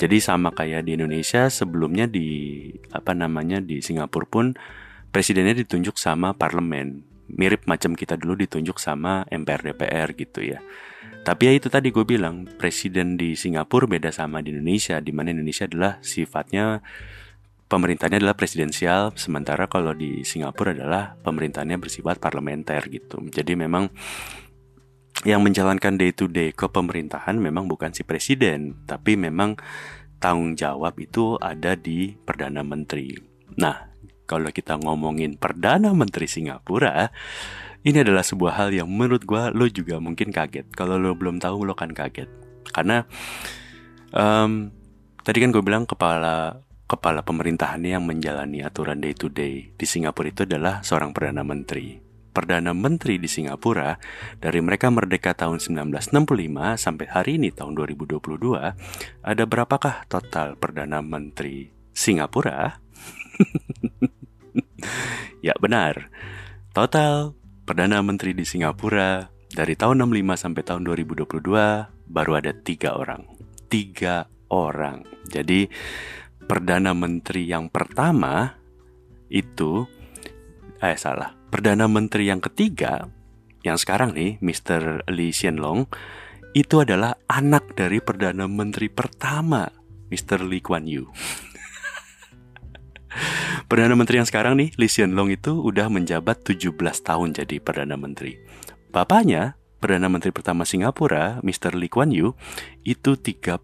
Jadi 0.00 0.24
sama 0.24 0.56
kayak 0.56 0.88
di 0.88 0.96
Indonesia 0.96 1.52
sebelumnya 1.52 2.08
di 2.08 2.72
apa 2.96 3.12
namanya 3.12 3.60
di 3.60 3.84
Singapura 3.84 4.24
pun 4.24 4.56
presidennya 5.12 5.52
ditunjuk 5.52 6.00
sama 6.00 6.32
parlemen. 6.32 7.04
Mirip 7.28 7.68
macam 7.68 7.92
kita 7.92 8.16
dulu 8.16 8.40
ditunjuk 8.40 8.80
sama 8.80 9.28
MPR 9.28 9.60
DPR 9.68 10.16
gitu 10.16 10.40
ya 10.46 10.64
tapi 11.20 11.42
ya 11.46 11.52
itu 11.52 11.68
tadi 11.68 11.92
gue 11.92 12.02
bilang, 12.02 12.48
presiden 12.56 13.20
di 13.20 13.36
Singapura 13.36 13.84
beda 13.84 14.08
sama 14.08 14.40
di 14.40 14.56
Indonesia, 14.56 14.98
di 14.98 15.12
mana 15.12 15.30
Indonesia 15.30 15.68
adalah 15.68 16.00
sifatnya 16.00 16.80
pemerintahnya 17.70 18.18
adalah 18.18 18.34
presidensial, 18.34 19.14
sementara 19.14 19.70
kalau 19.70 19.94
di 19.94 20.26
Singapura 20.26 20.74
adalah 20.74 21.14
pemerintahnya 21.22 21.78
bersifat 21.78 22.18
parlementer 22.18 22.82
gitu. 22.90 23.22
Jadi 23.30 23.54
memang 23.54 23.86
yang 25.22 25.44
menjalankan 25.44 26.00
day 26.00 26.10
to 26.10 26.26
day 26.26 26.50
kepemerintahan 26.50 27.38
memang 27.38 27.70
bukan 27.70 27.94
si 27.94 28.02
presiden, 28.02 28.82
tapi 28.90 29.14
memang 29.14 29.54
tanggung 30.18 30.58
jawab 30.58 30.98
itu 30.98 31.38
ada 31.38 31.78
di 31.78 32.18
perdana 32.18 32.66
menteri. 32.66 33.14
Nah, 33.54 33.86
kalau 34.26 34.50
kita 34.50 34.78
ngomongin 34.82 35.38
perdana 35.38 35.94
menteri 35.94 36.26
Singapura, 36.26 37.10
ini 37.80 37.98
adalah 38.04 38.20
sebuah 38.20 38.60
hal 38.60 38.70
yang 38.76 38.88
menurut 38.92 39.24
gue 39.24 39.42
lo 39.56 39.66
juga 39.72 39.96
mungkin 39.96 40.28
kaget. 40.28 40.68
Kalau 40.76 41.00
lo 41.00 41.16
belum 41.16 41.40
tahu 41.40 41.64
lo 41.64 41.72
kan 41.72 41.96
kaget. 41.96 42.28
Karena 42.76 43.00
um, 44.12 44.68
tadi 45.24 45.38
kan 45.40 45.48
gue 45.48 45.64
bilang 45.64 45.88
kepala 45.88 46.60
kepala 46.84 47.22
pemerintahannya 47.22 47.94
yang 47.96 48.04
menjalani 48.04 48.66
aturan 48.66 48.98
day 48.98 49.14
to 49.14 49.30
day 49.30 49.70
di 49.78 49.86
Singapura 49.86 50.28
itu 50.28 50.42
adalah 50.44 50.84
seorang 50.84 51.14
perdana 51.16 51.40
menteri. 51.40 52.02
Perdana 52.30 52.70
menteri 52.70 53.18
di 53.18 53.26
Singapura 53.26 53.96
dari 54.38 54.60
mereka 54.62 54.86
merdeka 54.92 55.34
tahun 55.34 55.58
1965 55.58 56.78
sampai 56.78 57.06
hari 57.10 57.42
ini 57.42 57.50
tahun 57.50 57.74
2022 57.74 58.22
ada 59.24 59.44
berapakah 59.48 60.06
total 60.06 60.54
perdana 60.54 61.02
menteri 61.02 61.72
Singapura? 61.90 62.76
ya 65.46 65.54
benar. 65.58 66.10
Total 66.70 67.39
Perdana 67.70 68.02
Menteri 68.02 68.34
di 68.34 68.42
Singapura 68.42 69.30
dari 69.46 69.78
tahun 69.78 70.02
65 70.02 70.42
sampai 70.42 70.62
tahun 70.66 70.82
2022 70.90 71.38
baru 72.10 72.32
ada 72.34 72.50
tiga 72.50 72.98
orang. 72.98 73.22
Tiga 73.70 74.26
orang. 74.50 75.06
Jadi 75.30 75.70
Perdana 76.50 76.90
Menteri 76.98 77.46
yang 77.46 77.70
pertama 77.70 78.58
itu 79.30 79.86
eh 80.82 80.98
salah. 80.98 81.30
Perdana 81.46 81.86
Menteri 81.86 82.26
yang 82.26 82.42
ketiga 82.42 83.06
yang 83.62 83.78
sekarang 83.78 84.18
nih 84.18 84.42
Mr. 84.42 85.06
Lee 85.06 85.30
Hsien 85.30 85.62
Loong 85.62 85.86
itu 86.58 86.82
adalah 86.82 87.22
anak 87.30 87.78
dari 87.78 88.02
Perdana 88.02 88.50
Menteri 88.50 88.90
pertama 88.90 89.70
Mr. 90.10 90.42
Lee 90.42 90.58
Kuan 90.58 90.90
Yew. 90.90 91.06
Perdana 93.70 93.94
Menteri 93.94 94.18
yang 94.18 94.26
sekarang 94.26 94.58
nih, 94.58 94.74
Lee 94.82 94.90
Hsien 94.90 95.14
Loong 95.14 95.30
itu 95.30 95.54
udah 95.54 95.86
menjabat 95.86 96.42
17 96.42 96.74
tahun 97.06 97.38
jadi 97.38 97.62
Perdana 97.62 97.94
Menteri. 97.94 98.34
Bapaknya, 98.90 99.54
Perdana 99.78 100.10
Menteri 100.10 100.34
pertama 100.34 100.66
Singapura, 100.66 101.38
Mr. 101.46 101.78
Lee 101.78 101.86
Kuan 101.86 102.10
Yew, 102.10 102.34
itu 102.82 103.14
31 103.14 103.62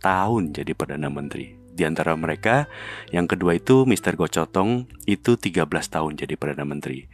tahun 0.00 0.56
jadi 0.56 0.72
Perdana 0.72 1.12
Menteri. 1.12 1.52
Di 1.52 1.84
antara 1.84 2.16
mereka, 2.16 2.64
yang 3.12 3.28
kedua 3.28 3.60
itu 3.60 3.84
Mr. 3.84 4.16
Gochotong, 4.16 4.88
itu 5.04 5.36
13 5.36 5.68
tahun 5.68 6.16
jadi 6.16 6.40
Perdana 6.40 6.64
Menteri. 6.64 7.04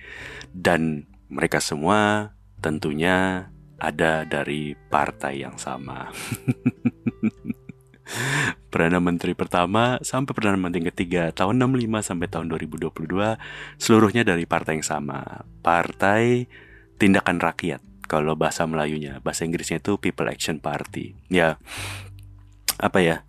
Dan 0.55 1.11
mereka 1.27 1.59
semua 1.59 2.31
tentunya 2.62 3.51
ada 3.83 4.23
dari 4.23 4.79
partai 4.79 5.42
yang 5.42 5.59
sama. 5.59 6.07
Perdana 8.73 9.03
Menteri 9.03 9.35
pertama 9.35 9.99
sampai 10.03 10.33
Perdana 10.33 10.59
Menteri 10.59 10.88
ketiga 10.90 11.31
tahun 11.35 11.59
65 11.62 12.09
sampai 12.12 12.27
tahun 12.31 12.47
2022 12.53 12.92
seluruhnya 13.81 14.23
dari 14.23 14.45
partai 14.47 14.81
yang 14.81 14.87
sama. 14.87 15.45
Partai 15.61 16.47
Tindakan 16.97 17.42
Rakyat 17.42 17.81
kalau 18.07 18.38
bahasa 18.38 18.64
Melayunya, 18.64 19.19
bahasa 19.21 19.42
Inggrisnya 19.45 19.83
itu 19.83 19.99
People 19.99 20.31
Action 20.31 20.62
Party. 20.62 21.19
Ya, 21.27 21.59
apa 22.79 23.03
ya? 23.03 23.27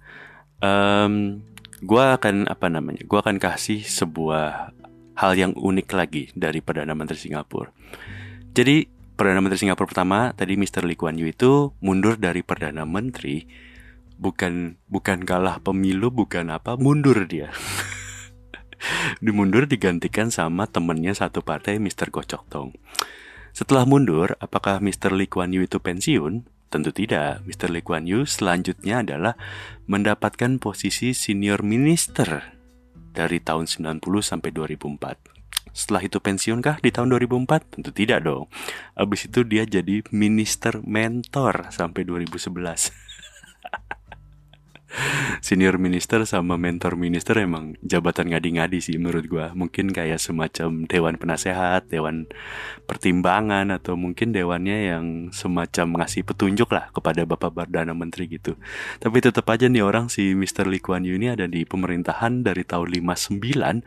Um, 0.61 1.41
gua 1.81 2.15
akan 2.15 2.45
apa 2.47 2.69
namanya? 2.69 3.01
Gua 3.09 3.25
akan 3.25 3.41
kasih 3.41 3.81
sebuah 3.83 4.71
hal 5.17 5.33
yang 5.33 5.53
unik 5.57 5.87
lagi 5.97 6.23
dari 6.37 6.61
Perdana 6.61 6.93
Menteri 6.93 7.17
Singapura. 7.17 7.73
Jadi 8.53 8.85
Perdana 9.17 9.41
Menteri 9.41 9.65
Singapura 9.65 9.89
pertama 9.89 10.29
tadi 10.37 10.53
Mr. 10.53 10.85
Lee 10.85 10.97
Kuan 10.97 11.17
Yew 11.17 11.33
itu 11.33 11.73
mundur 11.81 12.21
dari 12.21 12.45
Perdana 12.45 12.85
Menteri 12.85 13.49
bukan 14.17 14.81
bukan 14.89 15.21
kalah 15.23 15.61
pemilu 15.61 16.09
bukan 16.09 16.49
apa 16.49 16.75
mundur 16.75 17.29
dia 17.29 17.53
dimundur 19.25 19.69
digantikan 19.69 20.33
sama 20.33 20.65
temennya 20.65 21.13
satu 21.13 21.45
partai 21.45 21.77
Mr. 21.77 22.09
Gocok 22.09 22.43
Tong 22.49 22.73
setelah 23.53 23.85
mundur 23.85 24.37
apakah 24.41 24.81
Mr. 24.81 25.13
Lee 25.13 25.29
Kuan 25.29 25.53
Yew 25.53 25.69
itu 25.69 25.77
pensiun 25.77 26.45
tentu 26.73 26.89
tidak 26.91 27.45
Mr. 27.45 27.69
Lee 27.69 27.85
Kuan 27.85 28.09
Yew 28.09 28.25
selanjutnya 28.25 29.05
adalah 29.05 29.37
mendapatkan 29.85 30.57
posisi 30.57 31.13
senior 31.13 31.61
minister 31.61 32.57
dari 33.13 33.41
tahun 33.41 33.65
90 33.65 34.01
sampai 34.21 34.49
2004 34.53 35.37
setelah 35.77 36.01
itu 36.01 36.17
pensiun 36.17 36.65
kah 36.65 36.81
di 36.81 36.89
tahun 36.89 37.13
2004? 37.13 37.77
Tentu 37.77 37.93
tidak 37.93 38.25
dong. 38.25 38.49
Abis 38.97 39.29
itu 39.29 39.45
dia 39.45 39.61
jadi 39.61 40.01
minister 40.09 40.81
mentor 40.81 41.69
sampai 41.69 42.01
2011. 42.01 42.49
senior 45.43 45.75
minister 45.77 46.23
sama 46.23 46.55
mentor 46.55 46.95
minister 46.95 47.35
emang 47.37 47.75
jabatan 47.83 48.31
ngadi-ngadi 48.31 48.79
sih 48.79 48.95
menurut 48.95 49.25
gua. 49.27 49.51
Mungkin 49.53 49.91
kayak 49.91 50.19
semacam 50.19 50.87
dewan 50.87 51.15
penasehat, 51.19 51.91
dewan 51.91 52.27
pertimbangan 52.87 53.69
atau 53.75 53.99
mungkin 53.99 54.31
dewannya 54.31 54.95
yang 54.95 55.05
semacam 55.35 56.03
ngasih 56.03 56.23
petunjuk 56.23 56.71
lah 56.71 56.89
kepada 56.95 57.27
Bapak 57.27 57.51
Perdana 57.51 57.91
Menteri 57.91 58.31
gitu. 58.31 58.55
Tapi 58.99 59.17
tetap 59.19 59.45
aja 59.51 59.67
nih 59.67 59.83
orang 59.83 60.07
si 60.07 60.31
Mr. 60.33 60.67
Lee 60.67 60.83
Kuan 60.83 61.03
Yew 61.03 61.19
ini 61.19 61.31
ada 61.31 61.45
di 61.45 61.67
pemerintahan 61.67 62.47
dari 62.47 62.63
tahun 62.63 62.87
59 63.03 63.83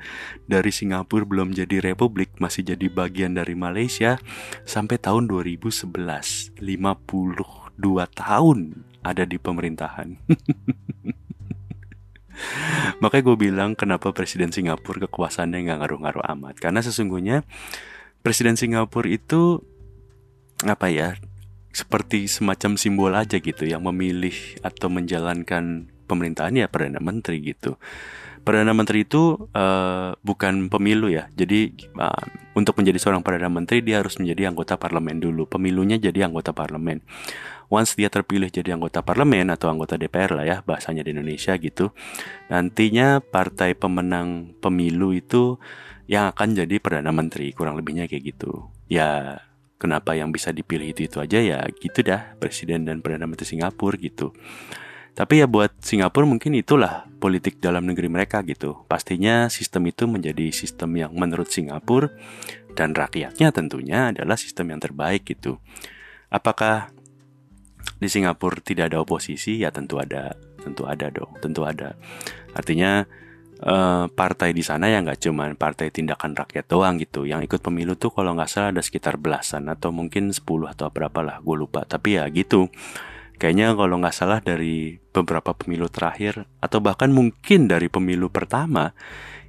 dari 0.47 0.71
Singapura 0.71 1.25
belum 1.25 1.57
jadi 1.57 1.81
republik, 1.81 2.37
masih 2.39 2.75
jadi 2.75 2.87
bagian 2.93 3.37
dari 3.37 3.57
Malaysia 3.57 4.21
sampai 4.69 5.01
tahun 5.01 5.31
2011. 5.31 6.61
52 6.61 6.61
tahun 8.13 8.59
ada 9.01 9.25
di 9.25 9.37
pemerintahan. 9.41 10.09
Makanya 13.03 13.25
gue 13.25 13.37
bilang 13.37 13.71
kenapa 13.77 14.13
Presiden 14.13 14.53
Singapura 14.53 15.05
kekuasaannya 15.09 15.69
nggak 15.69 15.79
ngaruh-ngaruh 15.85 16.25
amat. 16.37 16.61
Karena 16.61 16.81
sesungguhnya 16.81 17.45
Presiden 18.21 18.57
Singapura 18.57 19.09
itu 19.09 19.61
apa 20.61 20.93
ya 20.93 21.17
seperti 21.71 22.27
semacam 22.29 22.77
simbol 22.77 23.13
aja 23.15 23.39
gitu 23.41 23.65
yang 23.65 23.87
memilih 23.87 24.35
atau 24.61 24.91
menjalankan 24.91 25.89
pemerintahan 26.11 26.59
ya 26.59 26.67
perdana 26.67 27.01
menteri 27.01 27.41
gitu. 27.41 27.79
Perdana 28.41 28.73
menteri 28.73 29.05
itu 29.05 29.37
uh, 29.53 30.17
bukan 30.25 30.73
pemilu 30.73 31.13
ya. 31.13 31.29
Jadi 31.37 31.93
uh, 32.01 32.25
untuk 32.57 32.81
menjadi 32.81 32.99
seorang 32.99 33.21
perdana 33.21 33.53
menteri 33.53 33.85
dia 33.85 34.01
harus 34.01 34.17
menjadi 34.17 34.49
anggota 34.49 34.81
parlemen 34.81 35.21
dulu. 35.21 35.45
Pemilunya 35.47 36.01
jadi 36.01 36.27
anggota 36.27 36.57
parlemen 36.57 37.05
once 37.71 37.95
dia 37.95 38.11
terpilih 38.11 38.51
jadi 38.51 38.75
anggota 38.77 39.01
parlemen 39.01 39.49
atau 39.55 39.71
anggota 39.71 39.95
DPR 39.95 40.35
lah 40.35 40.45
ya 40.45 40.57
bahasanya 40.67 41.07
di 41.07 41.15
Indonesia 41.15 41.55
gitu 41.57 41.95
nantinya 42.51 43.23
partai 43.23 43.79
pemenang 43.79 44.59
pemilu 44.59 45.15
itu 45.15 45.57
yang 46.11 46.29
akan 46.35 46.59
jadi 46.59 46.83
perdana 46.83 47.15
menteri 47.15 47.55
kurang 47.55 47.79
lebihnya 47.79 48.11
kayak 48.11 48.35
gitu 48.35 48.67
ya 48.91 49.39
kenapa 49.79 50.19
yang 50.19 50.35
bisa 50.35 50.51
dipilih 50.51 50.91
itu 50.91 51.07
itu 51.07 51.23
aja 51.23 51.39
ya 51.39 51.63
gitu 51.79 52.03
dah 52.03 52.35
presiden 52.37 52.85
dan 52.85 52.99
perdana 53.01 53.31
menteri 53.31 53.47
Singapura 53.47 53.97
gitu 53.97 54.35
tapi 55.15 55.43
ya 55.43 55.47
buat 55.51 55.75
Singapura 55.83 56.25
mungkin 56.25 56.55
itulah 56.55 57.05
politik 57.19 57.59
dalam 57.61 57.85
negeri 57.85 58.09
mereka 58.09 58.41
gitu. 58.47 58.87
Pastinya 58.87 59.51
sistem 59.51 59.91
itu 59.91 60.09
menjadi 60.09 60.49
sistem 60.55 60.97
yang 60.97 61.13
menurut 61.13 61.51
Singapura 61.51 62.09
dan 62.79 62.95
rakyatnya 62.95 63.51
tentunya 63.51 64.15
adalah 64.15 64.39
sistem 64.39 64.73
yang 64.73 64.81
terbaik 64.81 65.27
gitu. 65.27 65.59
Apakah 66.31 66.95
di 68.01 68.09
Singapura 68.09 68.61
tidak 68.61 68.93
ada 68.93 69.03
oposisi? 69.03 69.61
Ya 69.61 69.71
tentu 69.71 70.01
ada, 70.01 70.35
tentu 70.61 70.85
ada 70.85 71.07
dong, 71.09 71.33
tentu 71.39 71.63
ada. 71.65 71.97
Artinya 72.57 73.05
eh, 73.61 74.05
partai 74.11 74.51
di 74.57 74.63
sana 74.65 74.89
ya 74.89 75.05
nggak 75.05 75.21
cuma 75.25 75.49
partai 75.55 75.93
tindakan 75.93 76.35
rakyat 76.37 76.67
doang 76.69 77.01
gitu. 77.01 77.29
Yang 77.29 77.51
ikut 77.51 77.61
pemilu 77.65 77.97
tuh 77.97 78.13
kalau 78.13 78.37
nggak 78.37 78.51
salah 78.51 78.71
ada 78.73 78.83
sekitar 78.83 79.17
belasan 79.17 79.69
atau 79.69 79.91
mungkin 79.91 80.33
10 80.33 80.45
atau 80.47 80.89
berapa 80.93 81.21
lah, 81.21 81.37
gue 81.41 81.57
lupa. 81.57 81.83
Tapi 81.85 82.21
ya 82.21 82.25
gitu 82.31 82.73
Kayaknya 83.41 83.73
kalau 83.73 83.97
nggak 84.05 84.13
salah 84.13 84.45
dari 84.45 85.01
beberapa 85.17 85.57
pemilu 85.57 85.89
terakhir 85.89 86.45
atau 86.61 86.85
bahkan 86.85 87.09
mungkin 87.09 87.73
dari 87.73 87.89
pemilu 87.89 88.29
pertama 88.29 88.93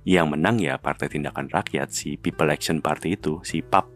yang 0.08 0.32
menang 0.32 0.64
ya 0.64 0.80
Partai 0.80 1.12
Tindakan 1.12 1.52
Rakyat 1.52 1.92
si 1.92 2.16
People 2.16 2.56
Action 2.56 2.80
Party 2.80 3.20
itu 3.20 3.44
si 3.44 3.60
PAP. 3.60 3.92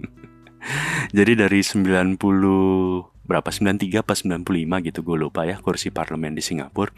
Jadi 1.16 1.32
dari 1.36 1.60
90 1.60 3.13
berapa 3.24 3.48
93 3.48 4.04
apa 4.04 4.12
95 4.12 4.86
gitu 4.88 5.00
gue 5.00 5.16
lupa 5.16 5.48
ya 5.48 5.56
kursi 5.60 5.88
parlemen 5.88 6.36
di 6.36 6.44
Singapura 6.44 6.92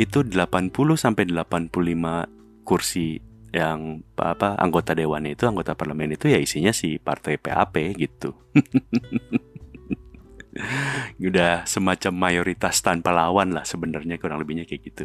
itu 0.00 0.24
80 0.24 0.72
sampai 0.96 1.28
85 1.28 2.64
kursi 2.64 3.20
yang 3.50 4.06
apa 4.14 4.54
anggota 4.56 4.94
dewan 4.94 5.26
itu 5.26 5.44
anggota 5.44 5.74
parlemen 5.74 6.14
itu 6.14 6.30
ya 6.30 6.38
isinya 6.38 6.70
si 6.70 6.96
partai 6.96 7.36
PAP 7.36 7.74
gitu. 7.98 8.32
udah 11.20 11.62
semacam 11.62 12.12
mayoritas 12.14 12.82
tanpa 12.82 13.14
lawan 13.14 13.54
lah 13.54 13.62
sebenarnya 13.62 14.18
kurang 14.22 14.40
lebihnya 14.42 14.64
kayak 14.66 14.82
gitu. 14.86 15.04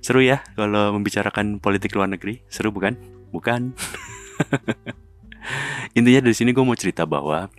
Seru 0.00 0.22
ya 0.22 0.46
kalau 0.54 0.94
membicarakan 0.94 1.58
politik 1.58 1.94
luar 1.98 2.08
negeri, 2.10 2.42
seru 2.46 2.70
bukan? 2.70 2.94
Bukan. 3.34 3.74
Intinya 5.98 6.20
dari 6.24 6.34
sini 6.34 6.50
gue 6.54 6.64
mau 6.64 6.78
cerita 6.78 7.06
bahwa 7.06 7.50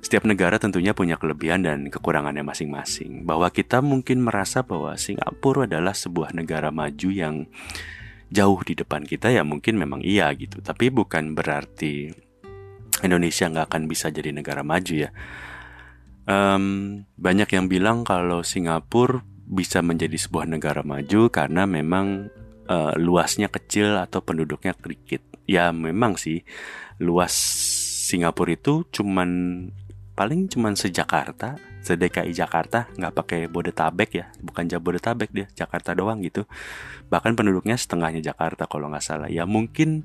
setiap 0.00 0.24
negara 0.24 0.56
tentunya 0.62 0.94
punya 0.94 1.18
kelebihan 1.18 1.66
dan 1.66 1.90
kekurangannya 1.90 2.46
masing-masing. 2.46 3.26
Bahwa 3.26 3.50
kita 3.50 3.82
mungkin 3.82 4.22
merasa 4.22 4.62
bahwa 4.62 4.94
Singapura 4.94 5.66
adalah 5.66 5.94
sebuah 5.96 6.34
negara 6.34 6.70
maju 6.70 7.08
yang 7.10 7.50
jauh 8.28 8.60
di 8.60 8.76
depan 8.76 9.08
kita 9.08 9.32
ya 9.32 9.42
mungkin 9.42 9.80
memang 9.80 10.04
iya 10.04 10.30
gitu. 10.36 10.60
Tapi 10.60 10.92
bukan 10.92 11.34
berarti 11.34 12.12
Indonesia 13.02 13.46
nggak 13.46 13.66
akan 13.70 13.82
bisa 13.86 14.10
jadi 14.10 14.34
negara 14.34 14.66
maju 14.66 14.94
ya 15.06 15.10
um, 16.28 16.64
banyak 17.16 17.48
yang 17.56 17.66
bilang 17.66 18.04
kalau 18.04 18.44
Singapura 18.44 19.24
bisa 19.48 19.80
menjadi 19.80 20.14
sebuah 20.20 20.44
negara 20.44 20.84
maju 20.84 21.32
karena 21.32 21.64
memang 21.64 22.28
uh, 22.68 22.92
luasnya 23.00 23.48
kecil 23.48 23.96
atau 23.96 24.20
penduduknya 24.20 24.76
sedikit. 24.76 25.24
Ya 25.48 25.72
memang 25.72 26.20
sih 26.20 26.44
luas 27.00 27.32
Singapura 28.12 28.52
itu 28.52 28.84
cuman 28.92 29.28
paling 30.18 30.50
cuman 30.50 30.74
sejakarta, 30.74 31.54
sedekai 31.78 32.34
Jakarta, 32.34 32.90
nggak 32.98 33.14
pakai 33.14 33.40
Bodetabek 33.46 34.10
ya, 34.18 34.26
bukan 34.42 34.66
Jabodetabek 34.66 35.30
dia, 35.30 35.46
Jakarta 35.54 35.94
doang 35.94 36.18
gitu. 36.26 36.42
Bahkan 37.06 37.38
penduduknya 37.38 37.78
setengahnya 37.78 38.18
Jakarta 38.18 38.66
kalau 38.66 38.90
nggak 38.90 39.06
salah. 39.06 39.30
Ya 39.30 39.46
mungkin 39.46 40.02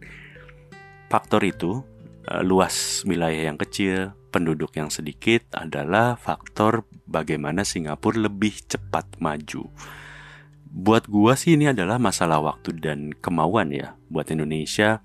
faktor 1.10 1.42
itu 1.42 1.82
uh, 2.30 2.46
luas 2.46 3.02
wilayah 3.10 3.50
yang 3.50 3.58
kecil, 3.58 4.14
penduduk 4.30 4.78
yang 4.78 4.94
sedikit 4.94 5.50
adalah 5.50 6.14
faktor 6.14 6.86
bagaimana 7.10 7.66
Singapura 7.66 8.30
lebih 8.30 8.54
cepat 8.70 9.18
maju. 9.18 9.66
Buat 10.70 11.10
gua 11.10 11.34
sih 11.34 11.58
ini 11.58 11.74
adalah 11.74 11.98
masalah 11.98 12.38
waktu 12.38 12.78
dan 12.78 13.18
kemauan 13.18 13.74
ya. 13.74 13.98
Buat 14.14 14.30
Indonesia, 14.30 15.02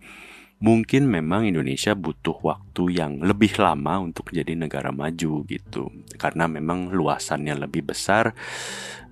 mungkin 0.58 1.06
memang 1.06 1.46
Indonesia 1.46 1.94
butuh 1.94 2.38
waktu 2.42 2.98
yang 2.98 3.22
lebih 3.22 3.54
lama 3.58 4.02
untuk 4.02 4.34
jadi 4.34 4.58
negara 4.58 4.90
maju 4.90 5.46
gitu. 5.46 5.90
Karena 6.18 6.50
memang 6.50 6.90
luasannya 6.90 7.54
lebih 7.54 7.94
besar, 7.94 8.34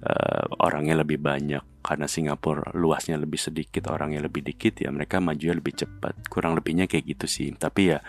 uh, 0.03 0.45
orangnya 0.63 1.03
lebih 1.03 1.23
banyak. 1.23 1.63
Karena 1.87 2.11
Singapura 2.11 2.75
luasnya 2.75 3.15
lebih 3.15 3.39
sedikit, 3.39 3.87
orangnya 3.87 4.19
lebih 4.19 4.43
dikit 4.43 4.83
ya 4.83 4.91
mereka 4.91 5.23
majunya 5.23 5.55
lebih 5.55 5.79
cepat. 5.79 6.27
Kurang 6.27 6.59
lebihnya 6.59 6.91
kayak 6.91 7.07
gitu 7.17 7.27
sih. 7.31 7.55
Tapi 7.55 7.83
ya 7.95 8.01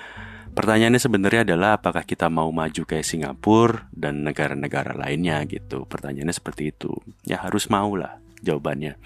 Pertanyaannya 0.58 0.98
sebenarnya 0.98 1.46
adalah 1.46 1.78
apakah 1.78 2.02
kita 2.02 2.34
mau 2.34 2.50
maju 2.50 2.82
kayak 2.82 3.06
Singapura 3.06 3.94
dan 3.94 4.26
negara-negara 4.26 4.98
lainnya 4.98 5.46
gitu. 5.46 5.86
Pertanyaannya 5.86 6.34
seperti 6.34 6.74
itu. 6.74 6.98
Ya 7.30 7.46
harus 7.46 7.70
mau 7.70 7.94
lah 7.94 8.18
jawabannya. 8.42 8.98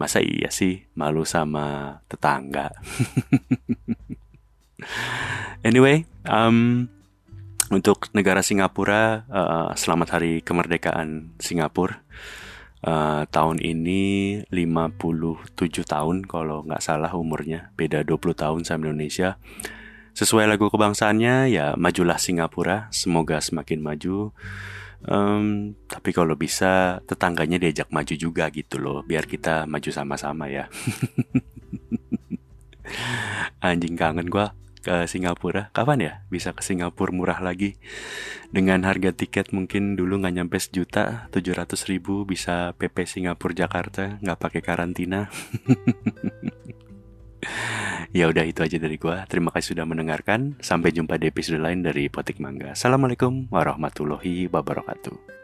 Masa 0.00 0.24
iya 0.24 0.48
sih 0.48 0.88
malu 0.96 1.28
sama 1.28 2.00
tetangga? 2.08 2.72
anyway, 5.68 6.08
um, 6.24 6.88
untuk 7.68 8.08
negara 8.16 8.40
Singapura, 8.40 9.28
uh, 9.28 9.76
selamat 9.76 10.16
hari 10.16 10.40
kemerdekaan 10.40 11.36
Singapura. 11.36 12.00
Uh, 12.80 13.28
tahun 13.28 13.60
ini 13.60 14.40
57 14.48 15.84
tahun 15.84 16.24
kalau 16.24 16.64
nggak 16.64 16.80
salah 16.80 17.12
umurnya, 17.12 17.68
beda 17.76 18.00
20 18.00 18.32
tahun 18.32 18.60
sama 18.64 18.88
Indonesia. 18.88 19.36
Sesuai 20.16 20.48
lagu 20.48 20.72
kebangsaannya 20.72 21.52
ya 21.52 21.76
majulah 21.76 22.16
Singapura, 22.16 22.88
semoga 22.88 23.36
semakin 23.44 23.84
maju. 23.84 24.32
Um, 25.08 25.72
tapi 25.88 26.12
kalau 26.12 26.36
bisa 26.36 27.00
tetangganya 27.08 27.56
diajak 27.56 27.88
maju 27.88 28.12
juga 28.12 28.52
gitu 28.52 28.76
loh, 28.76 29.00
biar 29.00 29.24
kita 29.24 29.64
maju 29.64 29.88
sama-sama 29.88 30.52
ya. 30.52 30.68
Anjing 33.64 33.96
kangen 33.96 34.28
gua 34.28 34.52
ke 34.80 35.08
Singapura. 35.08 35.72
Kapan 35.72 36.00
ya 36.00 36.12
bisa 36.28 36.52
ke 36.52 36.60
Singapura 36.64 37.12
murah 37.12 37.40
lagi? 37.40 37.80
Dengan 38.50 38.84
harga 38.84 39.14
tiket 39.14 39.52
mungkin 39.56 39.96
dulu 39.96 40.20
nggak 40.20 40.34
nyampe 40.36 40.58
sejuta, 40.58 41.30
tujuh 41.32 41.54
ratus 41.54 41.86
ribu 41.86 42.26
bisa 42.28 42.74
PP 42.76 43.06
Singapura 43.06 43.54
Jakarta, 43.56 44.18
nggak 44.20 44.40
pakai 44.40 44.60
karantina. 44.64 45.30
Ya 48.10 48.26
udah 48.26 48.42
itu 48.42 48.58
aja 48.66 48.74
dari 48.74 48.98
gua. 48.98 49.22
Terima 49.30 49.54
kasih 49.54 49.78
sudah 49.78 49.86
mendengarkan. 49.86 50.58
Sampai 50.58 50.90
jumpa 50.90 51.14
di 51.14 51.30
episode 51.30 51.62
lain 51.62 51.86
dari 51.86 52.10
Potik 52.10 52.42
Mangga. 52.42 52.74
Assalamualaikum 52.74 53.46
warahmatullahi 53.54 54.50
wabarakatuh. 54.50 55.39